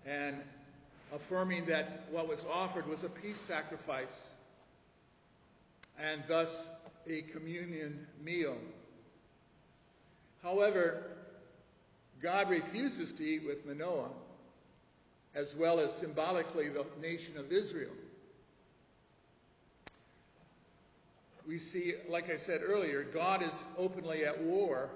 [0.05, 0.37] and
[1.13, 4.33] affirming that what was offered was a peace sacrifice
[5.99, 6.67] and thus
[7.07, 8.57] a communion meal.
[10.41, 11.03] However,
[12.21, 14.09] God refuses to eat with Manoah,
[15.35, 17.91] as well as symbolically the nation of Israel.
[21.47, 24.89] we see, like I said earlier, God is openly at war.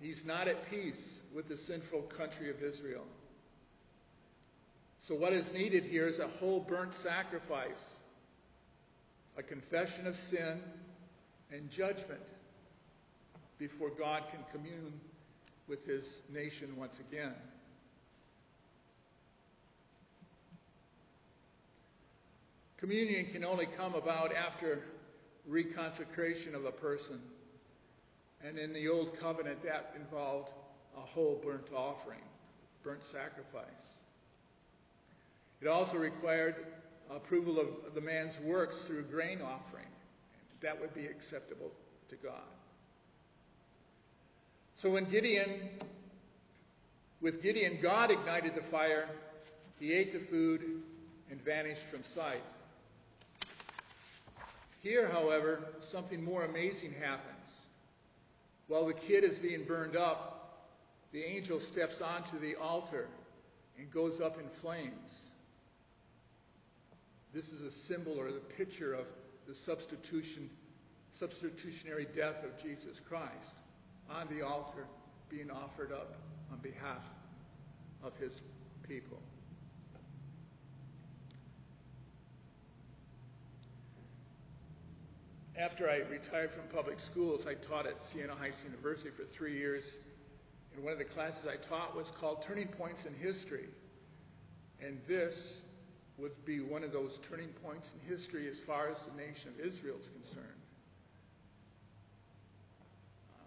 [0.00, 3.04] He's not at peace with the sinful country of Israel.
[5.06, 8.00] So, what is needed here is a whole burnt sacrifice,
[9.36, 10.60] a confession of sin
[11.52, 12.22] and judgment
[13.58, 15.00] before God can commune
[15.68, 17.34] with his nation once again.
[22.80, 24.82] Communion can only come about after
[25.48, 27.20] reconsecration of a person.
[28.42, 30.50] And in the Old Covenant, that involved
[30.96, 32.22] a whole burnt offering,
[32.82, 33.64] burnt sacrifice.
[35.60, 36.56] It also required
[37.10, 39.84] approval of the man's works through grain offering.
[40.62, 41.70] That would be acceptable
[42.08, 42.32] to God.
[44.74, 45.50] So when Gideon,
[47.20, 49.06] with Gideon, God ignited the fire,
[49.78, 50.80] he ate the food
[51.30, 52.42] and vanished from sight.
[54.80, 57.46] Here, however, something more amazing happens.
[58.66, 60.68] While the kid is being burned up,
[61.12, 63.08] the angel steps onto the altar
[63.78, 65.30] and goes up in flames.
[67.34, 69.06] This is a symbol or the picture of
[69.46, 70.48] the substitution,
[71.18, 73.56] substitutionary death of Jesus Christ
[74.08, 74.86] on the altar
[75.28, 76.14] being offered up
[76.50, 77.02] on behalf
[78.02, 78.40] of his
[78.88, 79.18] people.
[85.60, 89.96] After I retired from public schools, I taught at Siena Heights University for three years.
[90.74, 93.68] And one of the classes I taught was called Turning Points in History.
[94.82, 95.58] And this
[96.16, 99.60] would be one of those turning points in history as far as the nation of
[99.60, 100.46] Israel is concerned.
[103.34, 103.46] Um,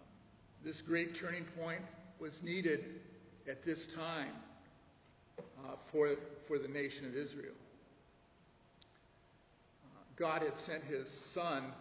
[0.64, 1.82] this great turning point
[2.20, 3.00] was needed
[3.48, 4.34] at this time
[5.38, 7.54] uh, for, for the nation of Israel.
[9.84, 11.72] Uh, God had sent his son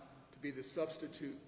[0.44, 1.40] be the substitute.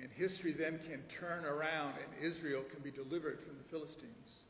[0.00, 4.44] And history then can turn around and Israel can be delivered from the Philistines.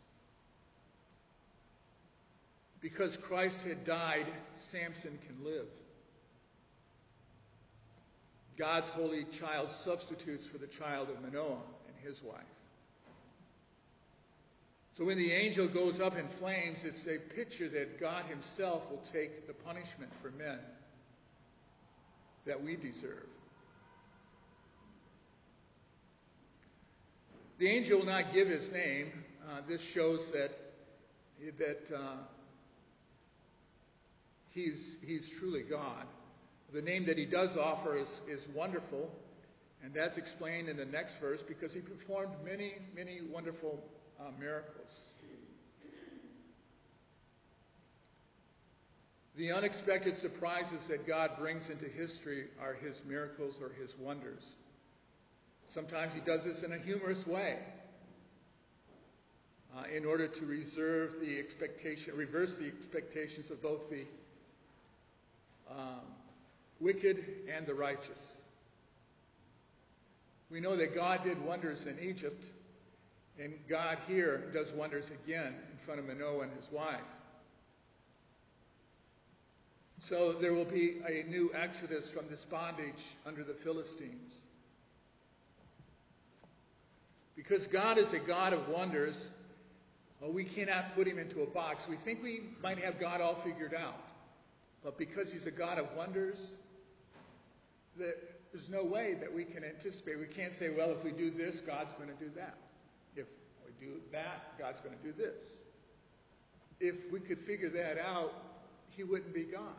[2.80, 5.66] Because Christ had died, Samson can live.
[8.58, 12.42] God's holy child substitutes for the child of Manoah and his wife.
[14.96, 19.02] So when the angel goes up in flames, it's a picture that God himself will
[19.12, 20.58] take the punishment for men
[22.46, 23.26] that we deserve.
[27.58, 29.12] The angel will not give his name.
[29.48, 30.52] Uh, this shows that,
[31.58, 32.16] that uh,
[34.50, 36.06] he's, he's truly God.
[36.72, 39.10] The name that he does offer is, is wonderful,
[39.82, 43.82] and that's explained in the next verse because he performed many, many wonderful
[44.20, 45.05] uh, miracles.
[49.36, 54.54] The unexpected surprises that God brings into history are his miracles or his wonders.
[55.68, 57.58] Sometimes he does this in a humorous way
[59.76, 64.06] uh, in order to reserve the expectation, reverse the expectations of both the
[65.70, 66.00] um,
[66.80, 67.22] wicked
[67.54, 68.38] and the righteous.
[70.50, 72.44] We know that God did wonders in Egypt,
[73.38, 77.00] and God here does wonders again in front of Manoah and his wife.
[79.98, 84.34] So there will be a new exodus from this bondage under the Philistines.
[87.34, 89.30] Because God is a God of wonders,
[90.20, 91.86] well, we cannot put him into a box.
[91.88, 94.00] We think we might have God all figured out.
[94.82, 96.52] But because he's a God of wonders,
[97.98, 100.18] there's no way that we can anticipate.
[100.18, 102.54] We can't say, well, if we do this, God's going to do that.
[103.16, 103.26] If
[103.66, 105.44] we do that, God's going to do this.
[106.80, 108.32] If we could figure that out,
[108.90, 109.74] he wouldn't be God.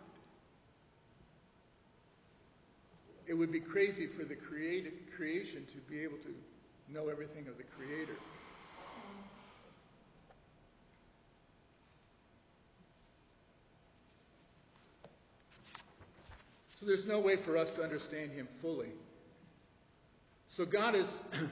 [3.28, 6.34] It would be crazy for the created, creation to be able to
[6.94, 8.16] know everything of the Creator.
[16.80, 18.92] So there's no way for us to understand Him fully.
[20.48, 21.08] So God is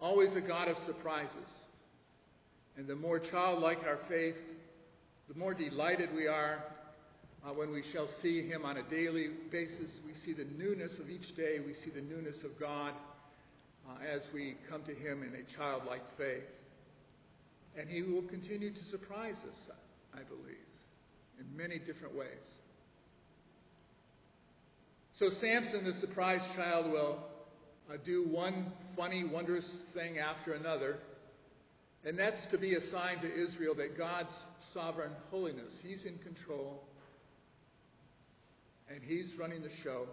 [0.00, 1.36] always a God of surprises.
[2.76, 4.42] And the more childlike our faith,
[5.28, 6.62] the more delighted we are
[7.44, 10.00] uh, when we shall see Him on a daily basis.
[10.06, 12.92] We see the newness of each day, we see the newness of God
[13.88, 16.48] uh, as we come to Him in a childlike faith.
[17.76, 19.68] And He will continue to surprise us,
[20.14, 20.56] I believe,
[21.40, 22.28] in many different ways.
[25.14, 27.18] So Samson, the surprised child, will
[27.90, 30.98] uh, do one funny, wondrous thing after another.
[32.04, 36.82] And that's to be a sign to Israel that God's sovereign holiness, He's in control,
[38.90, 40.06] and He's running the show,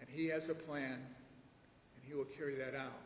[0.00, 3.00] and He has a plan, and He will carry that out.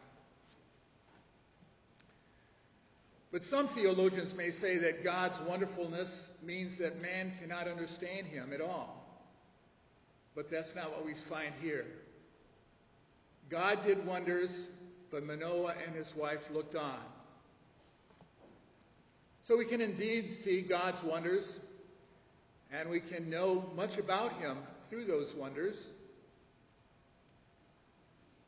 [3.33, 8.61] But some theologians may say that God's wonderfulness means that man cannot understand Him at
[8.61, 9.05] all.
[10.35, 11.87] But that's not what we find here.
[13.49, 14.69] God did wonders,
[15.11, 16.99] but Manoah and his wife looked on.
[19.45, 21.61] So we can indeed see God's wonders,
[22.73, 24.59] and we can know much about him
[24.89, 25.91] through those wonders.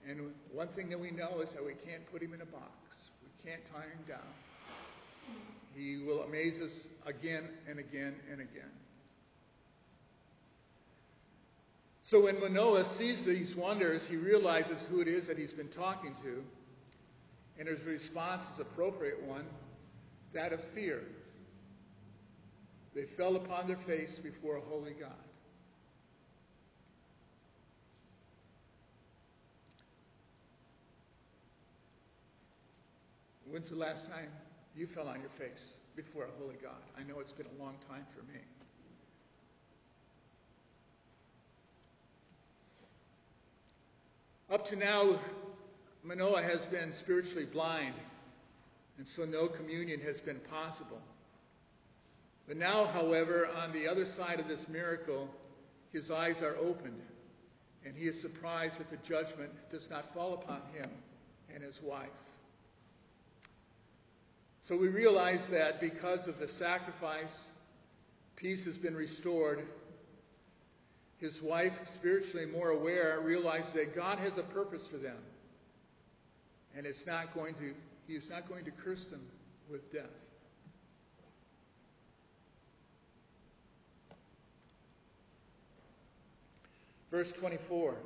[0.08, 3.10] And one thing that we know is that we can't put him in a box.
[3.22, 5.36] We can't tie him down.
[5.74, 8.70] He will amaze us again and again and again.
[12.02, 16.14] So when Manoah sees these wonders, he realizes who it is that he's been talking
[16.22, 16.42] to,
[17.58, 19.44] and his response is appropriate one,
[20.32, 21.02] that of fear.
[22.98, 25.12] They fell upon their face before a holy God.
[33.48, 34.26] When's the last time
[34.76, 36.72] you fell on your face before a holy God?
[36.98, 38.40] I know it's been a long time for me.
[44.50, 45.20] Up to now,
[46.02, 47.94] Manoah has been spiritually blind,
[48.98, 51.00] and so no communion has been possible.
[52.48, 55.28] But now, however, on the other side of this miracle,
[55.92, 57.00] his eyes are opened,
[57.84, 60.90] and he is surprised that the judgment does not fall upon him
[61.54, 62.08] and his wife.
[64.62, 67.48] So we realize that because of the sacrifice,
[68.38, 69.66] Peace has been restored.
[71.18, 75.16] His wife, spiritually more aware, realizes that God has a purpose for them.
[76.76, 77.74] And it's not going to,
[78.06, 79.22] he is not going to curse them
[79.68, 80.04] with death.
[87.10, 87.96] Verse 24.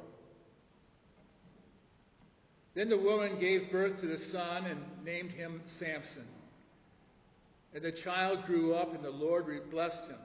[2.74, 6.26] Then the woman gave birth to the son and named him Samson.
[7.74, 10.18] And the child grew up, and the Lord blessed him.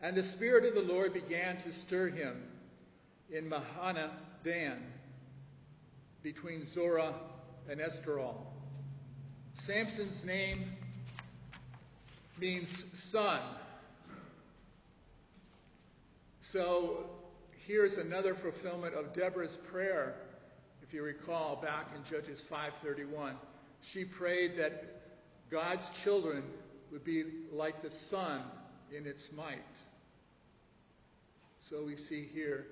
[0.00, 2.42] And the Spirit of the Lord began to stir him
[3.30, 4.10] in Mahaneh
[4.44, 4.80] Dan,
[6.22, 7.14] between Zorah
[7.68, 8.36] and Eshtaol.
[9.58, 10.70] Samson's name
[12.38, 13.40] means son.
[16.56, 17.04] So
[17.66, 20.14] here's another fulfillment of Deborah's prayer.
[20.82, 23.36] If you recall back in Judges 5:31,
[23.82, 25.02] she prayed that
[25.50, 26.42] God's children
[26.90, 28.42] would be like the sun
[28.90, 29.76] in its might.
[31.60, 32.68] So we see here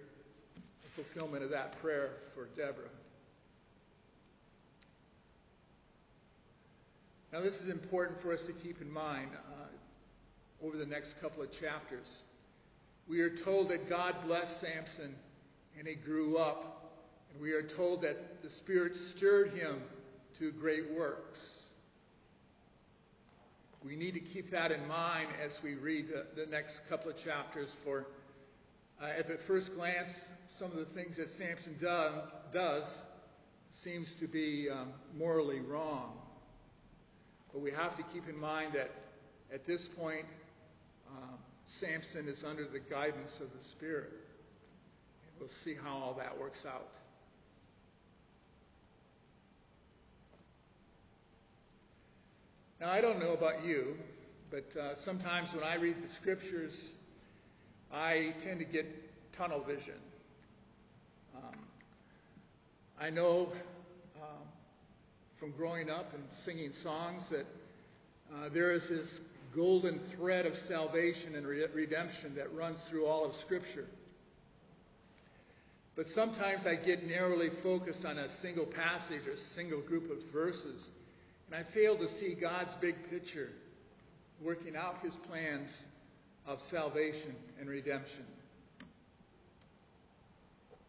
[0.80, 2.88] the fulfillment of that prayer for Deborah.
[7.34, 11.42] Now, this is important for us to keep in mind uh, over the next couple
[11.42, 12.22] of chapters.
[13.06, 15.14] We are told that God blessed Samson
[15.78, 16.92] and he grew up.
[17.32, 19.82] And we are told that the Spirit stirred him
[20.38, 21.64] to great works.
[23.84, 27.22] We need to keep that in mind as we read the, the next couple of
[27.22, 27.70] chapters.
[27.84, 28.06] For
[29.02, 32.10] uh, at the first glance, some of the things that Samson do,
[32.52, 32.98] does
[33.72, 36.12] seems to be um, morally wrong.
[37.52, 38.90] But we have to keep in mind that
[39.52, 40.26] at this point,
[41.10, 44.12] um, Samson is under the guidance of the Spirit.
[45.38, 46.88] We'll see how all that works out.
[52.80, 53.96] Now, I don't know about you,
[54.50, 56.92] but uh, sometimes when I read the scriptures,
[57.92, 58.86] I tend to get
[59.32, 59.94] tunnel vision.
[61.36, 61.58] Um,
[63.00, 63.52] I know
[64.20, 64.46] um,
[65.36, 67.46] from growing up and singing songs that
[68.34, 69.20] uh, there is this
[69.54, 73.86] golden thread of salvation and re- redemption that runs through all of Scripture.
[75.96, 80.22] But sometimes I get narrowly focused on a single passage or a single group of
[80.32, 80.88] verses,
[81.46, 83.50] and I fail to see God's big picture
[84.40, 85.84] working out his plans
[86.46, 88.24] of salvation and redemption.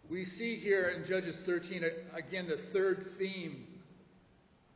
[0.09, 3.65] We see here in Judges 13 again the third theme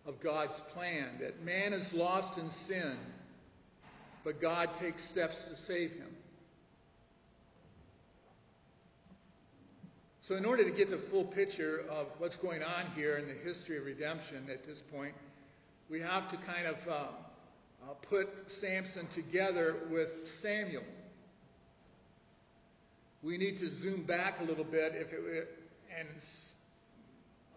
[0.05, 2.97] of God's plan that man is lost in sin
[4.23, 6.09] but God takes steps to save him.
[10.21, 13.33] So, in order to get the full picture of what's going on here in the
[13.33, 15.15] history of redemption at this point,
[15.89, 20.83] we have to kind of uh, uh, put Samson together with Samuel.
[23.23, 25.57] We need to zoom back a little bit if it,
[25.97, 26.07] and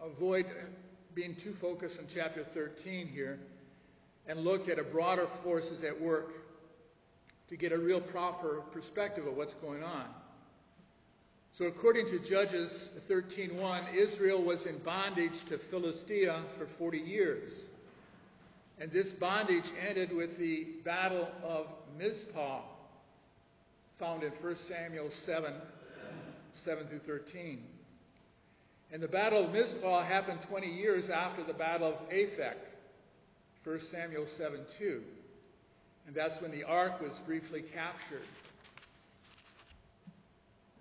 [0.03, 0.47] avoid
[1.13, 3.39] being too focused on chapter 13 here
[4.27, 6.42] and look at a broader forces at work
[7.53, 10.05] to get a real proper perspective of what's going on.
[11.51, 17.51] So according to Judges 13:1, Israel was in bondage to Philistia for 40 years.
[18.79, 22.61] And this bondage ended with the battle of Mizpah,
[23.99, 25.53] found in 1 Samuel 7,
[26.53, 27.63] 7 through 13.
[28.91, 32.57] And the battle of Mizpah happened 20 years after the battle of Aphek,
[33.63, 35.03] 1 Samuel 7, 2.
[36.07, 38.27] And that's when the ark was briefly captured.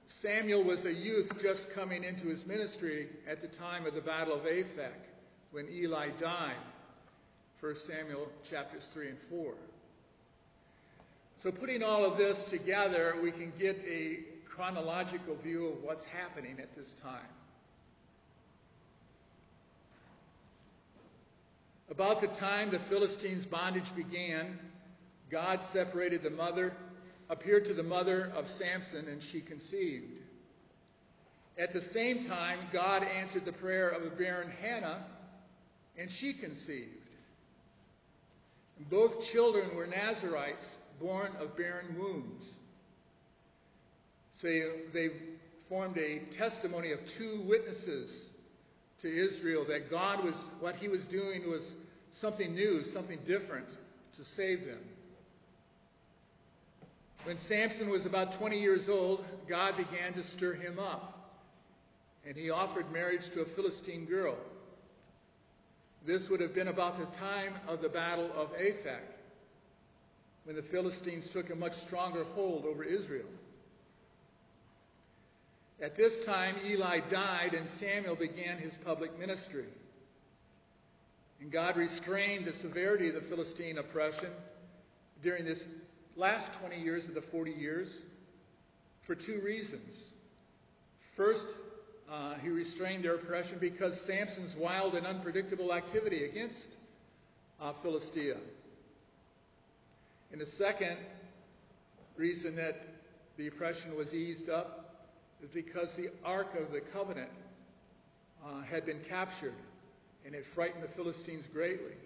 [0.07, 4.35] Samuel was a youth just coming into his ministry at the time of the Battle
[4.35, 4.93] of Aphek
[5.51, 6.55] when Eli died.
[7.61, 9.55] 1 Samuel chapters 3 and 4.
[11.39, 16.57] So, putting all of this together, we can get a chronological view of what's happening
[16.61, 17.21] at this time.
[21.91, 24.59] About the time the Philistines' bondage began,
[25.33, 26.75] God separated the mother,
[27.31, 30.13] appeared to the mother of Samson, and she conceived.
[31.59, 35.03] At the same time, God answered the prayer of a barren Hannah,
[35.97, 37.09] and she conceived.
[38.77, 42.45] And both children were Nazarites, born of barren wombs.
[44.35, 44.49] So
[44.93, 45.11] they
[45.69, 48.29] formed a testimony of two witnesses
[49.01, 51.75] to Israel that God was, what he was doing was
[52.13, 53.69] something new, something different
[54.17, 54.81] to save them.
[57.25, 61.39] When Samson was about 20 years old, God began to stir him up,
[62.27, 64.37] and he offered marriage to a Philistine girl.
[66.05, 69.03] This would have been about the time of the Battle of Aphek.
[70.45, 73.29] when the Philistines took a much stronger hold over Israel.
[75.81, 79.67] At this time, Eli died and Samuel began his public ministry.
[81.41, 84.31] And God restrained the severity of the Philistine oppression
[85.23, 85.69] during this
[86.17, 88.03] last 20 years of the 40 years
[89.01, 90.11] for two reasons.
[91.17, 91.49] First,
[92.11, 96.77] uh, he restrained their oppression because Samson's wild and unpredictable activity against
[97.61, 98.37] uh, Philistia.
[100.31, 100.97] And the second
[102.17, 102.87] reason that
[103.37, 105.09] the oppression was eased up
[105.43, 107.31] is because the Ark of the Covenant
[108.45, 109.55] uh, had been captured
[110.25, 111.97] and it frightened the Philistines greatly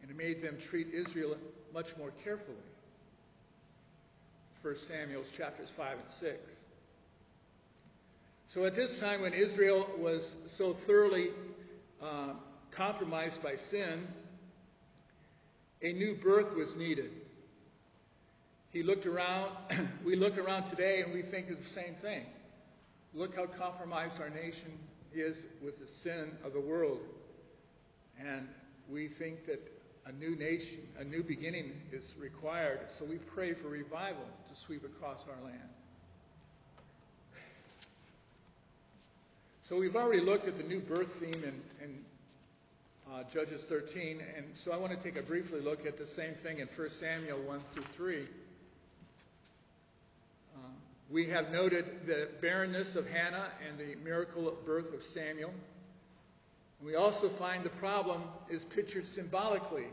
[0.00, 1.36] and it made them treat Israel
[1.72, 2.56] much more carefully.
[4.62, 6.38] 1 Samuel chapters 5 and 6.
[8.48, 11.30] So at this time when Israel was so thoroughly
[12.00, 12.34] uh,
[12.70, 14.06] compromised by sin,
[15.82, 17.10] a new birth was needed.
[18.70, 19.50] He looked around,
[20.04, 22.24] we look around today and we think of the same thing.
[23.14, 24.78] Look how compromised our nation
[25.12, 27.00] is with the sin of the world.
[28.18, 28.46] And
[28.88, 29.60] we think that
[30.06, 32.80] a new nation, a new beginning is required.
[32.88, 35.68] So we pray for revival to sweep across our land.
[39.68, 41.98] So we've already looked at the new birth theme in, in
[43.10, 46.34] uh, Judges 13, and so I want to take a briefly look at the same
[46.34, 48.22] thing in 1 Samuel 1 through 3.
[50.54, 50.58] Uh,
[51.10, 55.52] we have noted the barrenness of Hannah and the miracle of birth of Samuel.
[56.84, 59.86] We also find the problem is pictured symbolically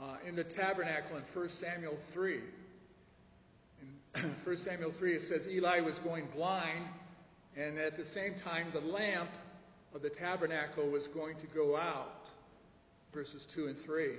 [0.00, 2.40] uh, in the tabernacle in 1 Samuel 3.
[4.16, 6.84] In 1 Samuel 3, it says Eli was going blind,
[7.56, 9.30] and at the same time, the lamp
[9.94, 12.26] of the tabernacle was going to go out.
[13.12, 14.12] Verses 2 and 3 of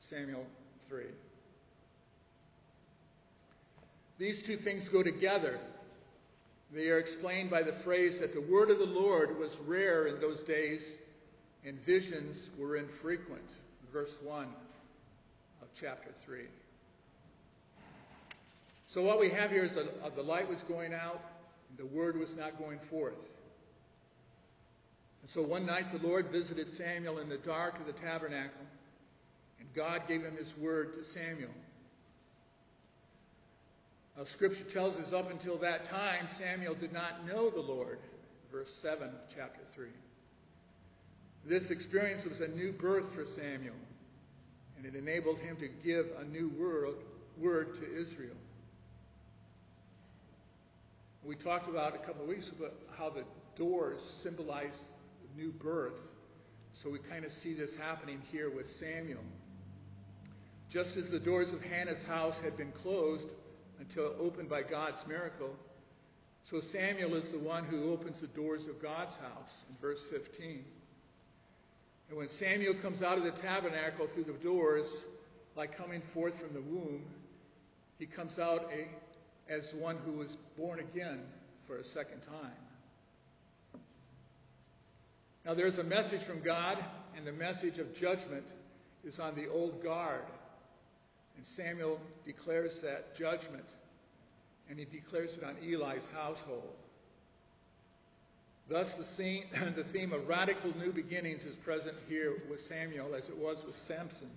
[0.00, 0.44] Samuel
[0.88, 1.04] 3.
[4.18, 5.58] These two things go together.
[6.72, 10.20] They are explained by the phrase that the word of the Lord was rare in
[10.20, 10.96] those days
[11.64, 13.56] and visions were infrequent.
[13.92, 14.46] Verse 1
[15.62, 16.42] of chapter 3.
[18.86, 21.20] So what we have here is that uh, the light was going out,
[21.76, 23.36] the word was not going forth.
[25.22, 28.66] And so one night the Lord visited Samuel in the dark of the tabernacle,
[29.58, 31.50] and God gave him his word to Samuel.
[34.24, 37.98] Scripture tells us up until that time, Samuel did not know the Lord.
[38.52, 39.88] Verse 7 chapter 3.
[41.46, 43.74] This experience was a new birth for Samuel,
[44.76, 46.96] and it enabled him to give a new word,
[47.38, 48.36] word to Israel.
[51.24, 53.24] We talked about a couple of weeks ago how the
[53.56, 54.84] doors symbolized
[55.36, 56.00] new birth.
[56.72, 59.22] So we kind of see this happening here with Samuel.
[60.68, 63.28] Just as the doors of Hannah's house had been closed
[63.80, 65.50] until opened by God's miracle.
[66.44, 70.64] So Samuel is the one who opens the doors of God's house in verse 15.
[72.08, 74.86] And when Samuel comes out of the tabernacle through the doors,
[75.56, 77.04] like coming forth from the womb,
[77.98, 78.88] he comes out a,
[79.52, 81.20] as one who was born again
[81.66, 83.80] for a second time.
[85.44, 86.78] Now there's a message from God,
[87.16, 88.46] and the message of judgment
[89.04, 90.24] is on the old guard
[91.40, 93.64] and Samuel declares that judgment,
[94.68, 96.76] and he declares it on Eli's household.
[98.68, 103.30] Thus, the, scene, the theme of radical new beginnings is present here with Samuel as
[103.30, 104.28] it was with Samson.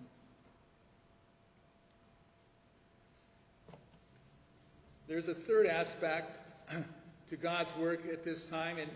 [5.10, 6.40] There's a third aspect
[7.30, 8.90] to God's work at this time, and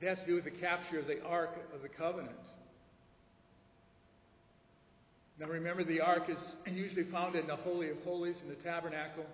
[0.00, 2.38] it has to do with the capture of the Ark of the Covenant.
[5.38, 9.26] Now remember, the ark is usually found in the Holy of Holies in the tabernacle,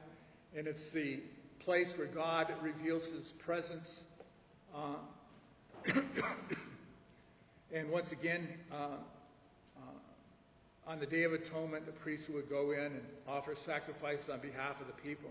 [0.56, 1.20] and it's the
[1.58, 4.02] place where God reveals his presence.
[4.74, 5.92] Uh,
[7.74, 8.96] and once again, uh,
[9.76, 14.40] uh, on the Day of Atonement, the priest would go in and offer sacrifice on
[14.40, 15.30] behalf of the people.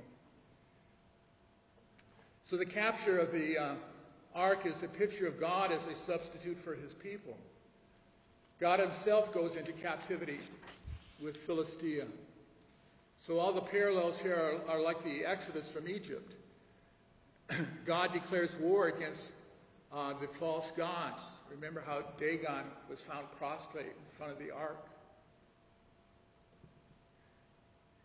[2.46, 3.74] So the capture of the uh,
[4.36, 7.36] ark is a picture of God as a substitute for his people.
[8.60, 10.38] God himself goes into captivity
[11.22, 12.06] with Philistia.
[13.20, 16.34] So all the parallels here are, are like the Exodus from Egypt.
[17.86, 19.34] God declares war against
[19.92, 21.22] uh, the false gods.
[21.50, 24.86] Remember how Dagon was found prostrate in front of the ark.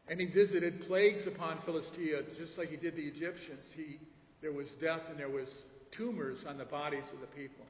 [0.09, 3.73] And he visited plagues upon Philistia, just like he did the Egyptians.
[3.75, 3.99] He,
[4.43, 7.65] there was death and there was tumors on the bodies of the people.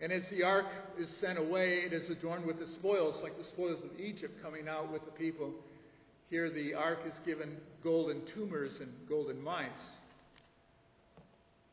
[0.00, 0.66] And as the ark
[0.98, 4.68] is sent away, it is adorned with the spoils, like the spoils of Egypt coming
[4.68, 5.52] out with the people.
[6.30, 9.98] Here the ark is given golden tumors and golden mice.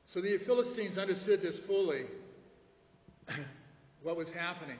[0.07, 2.05] So the Philistines understood this fully,
[4.01, 4.77] what was happening,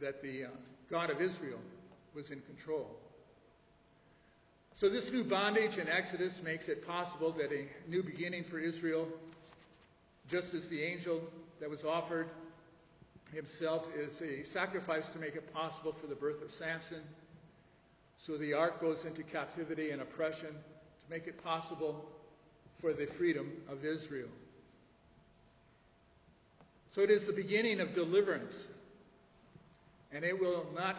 [0.00, 0.48] that the uh,
[0.90, 1.58] God of Israel
[2.14, 2.90] was in control.
[4.74, 9.08] So this new bondage in Exodus makes it possible that a new beginning for Israel,
[10.28, 11.22] just as the angel
[11.60, 12.28] that was offered
[13.32, 17.02] himself is a sacrifice to make it possible for the birth of Samson.
[18.18, 22.08] So the ark goes into captivity and oppression to make it possible
[22.80, 24.28] for the freedom of Israel.
[26.92, 28.68] So it is the beginning of deliverance.
[30.12, 30.96] And it will not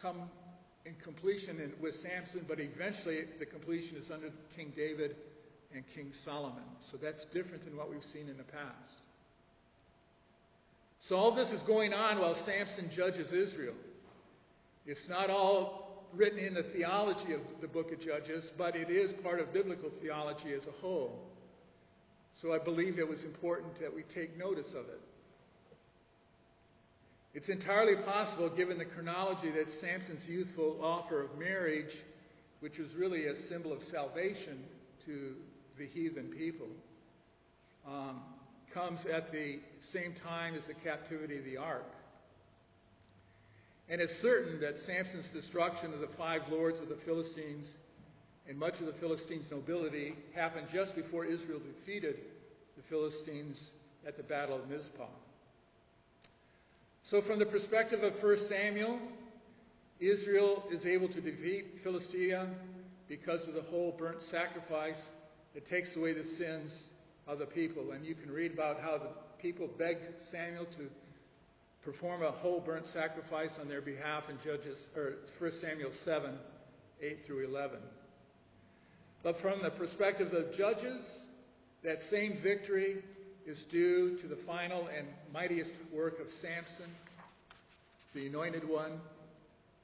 [0.00, 0.22] come
[0.86, 5.16] in completion with Samson, but eventually the completion is under King David
[5.74, 6.62] and King Solomon.
[6.90, 9.02] So that's different than what we've seen in the past.
[11.08, 13.72] So all this is going on while Samson judges Israel.
[14.84, 19.14] It's not all written in the theology of the book of Judges, but it is
[19.14, 21.18] part of biblical theology as a whole.
[22.34, 25.00] So I believe it was important that we take notice of it.
[27.32, 32.02] It's entirely possible, given the chronology, that Samson's youthful offer of marriage,
[32.60, 34.62] which was really a symbol of salvation
[35.06, 35.36] to
[35.78, 36.68] the heathen people,
[37.86, 38.20] um,
[38.72, 41.90] comes at the same time as the captivity of the ark.
[43.88, 47.76] And it's certain that Samson's destruction of the five lords of the Philistines
[48.48, 52.18] and much of the Philistines' nobility happened just before Israel defeated
[52.76, 53.70] the Philistines
[54.06, 55.06] at the Battle of Mizpah.
[57.02, 58.98] So, from the perspective of 1 Samuel,
[60.00, 62.48] Israel is able to defeat Philistia
[63.08, 65.08] because of the whole burnt sacrifice
[65.54, 66.90] that takes away the sins
[67.28, 67.92] of the people.
[67.92, 70.90] And you can read about how the people begged Samuel to
[71.82, 76.36] perform a whole burnt sacrifice on their behalf in Judges or 1 Samuel 7,
[77.00, 77.78] 8 through 11.
[79.22, 81.26] But from the perspective of judges,
[81.82, 82.96] that same victory
[83.46, 86.90] is due to the final and mightiest work of Samson,
[88.14, 89.00] the anointed one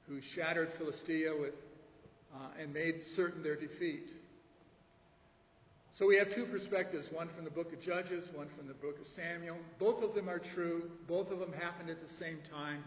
[0.07, 1.53] who shattered Philistia with,
[2.33, 4.09] uh, and made certain their defeat.
[5.95, 8.99] So we have two perspectives, one from the book of Judges, one from the book
[8.99, 9.55] of Samuel.
[9.79, 12.83] Both of them are true, both of them happened at the same time,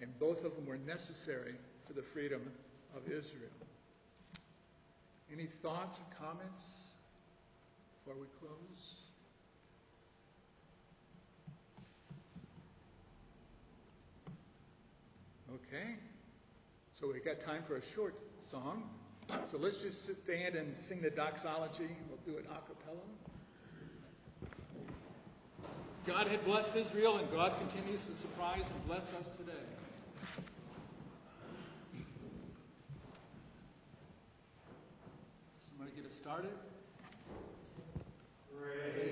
[0.00, 1.52] and both of them were necessary
[1.86, 2.40] for the freedom
[2.96, 3.50] of Israel.
[5.30, 6.94] Any thoughts or comments
[8.02, 8.94] before we close?
[15.68, 15.96] Okay.
[16.98, 18.14] So we've got time for a short
[18.50, 18.84] song.
[19.50, 21.88] So let's just stand and sing the doxology.
[22.08, 22.98] We'll do it a cappella.
[26.06, 29.52] God had blessed Israel, and God continues to surprise and bless us today.
[35.68, 36.50] Somebody get us started?
[38.58, 39.11] Praise.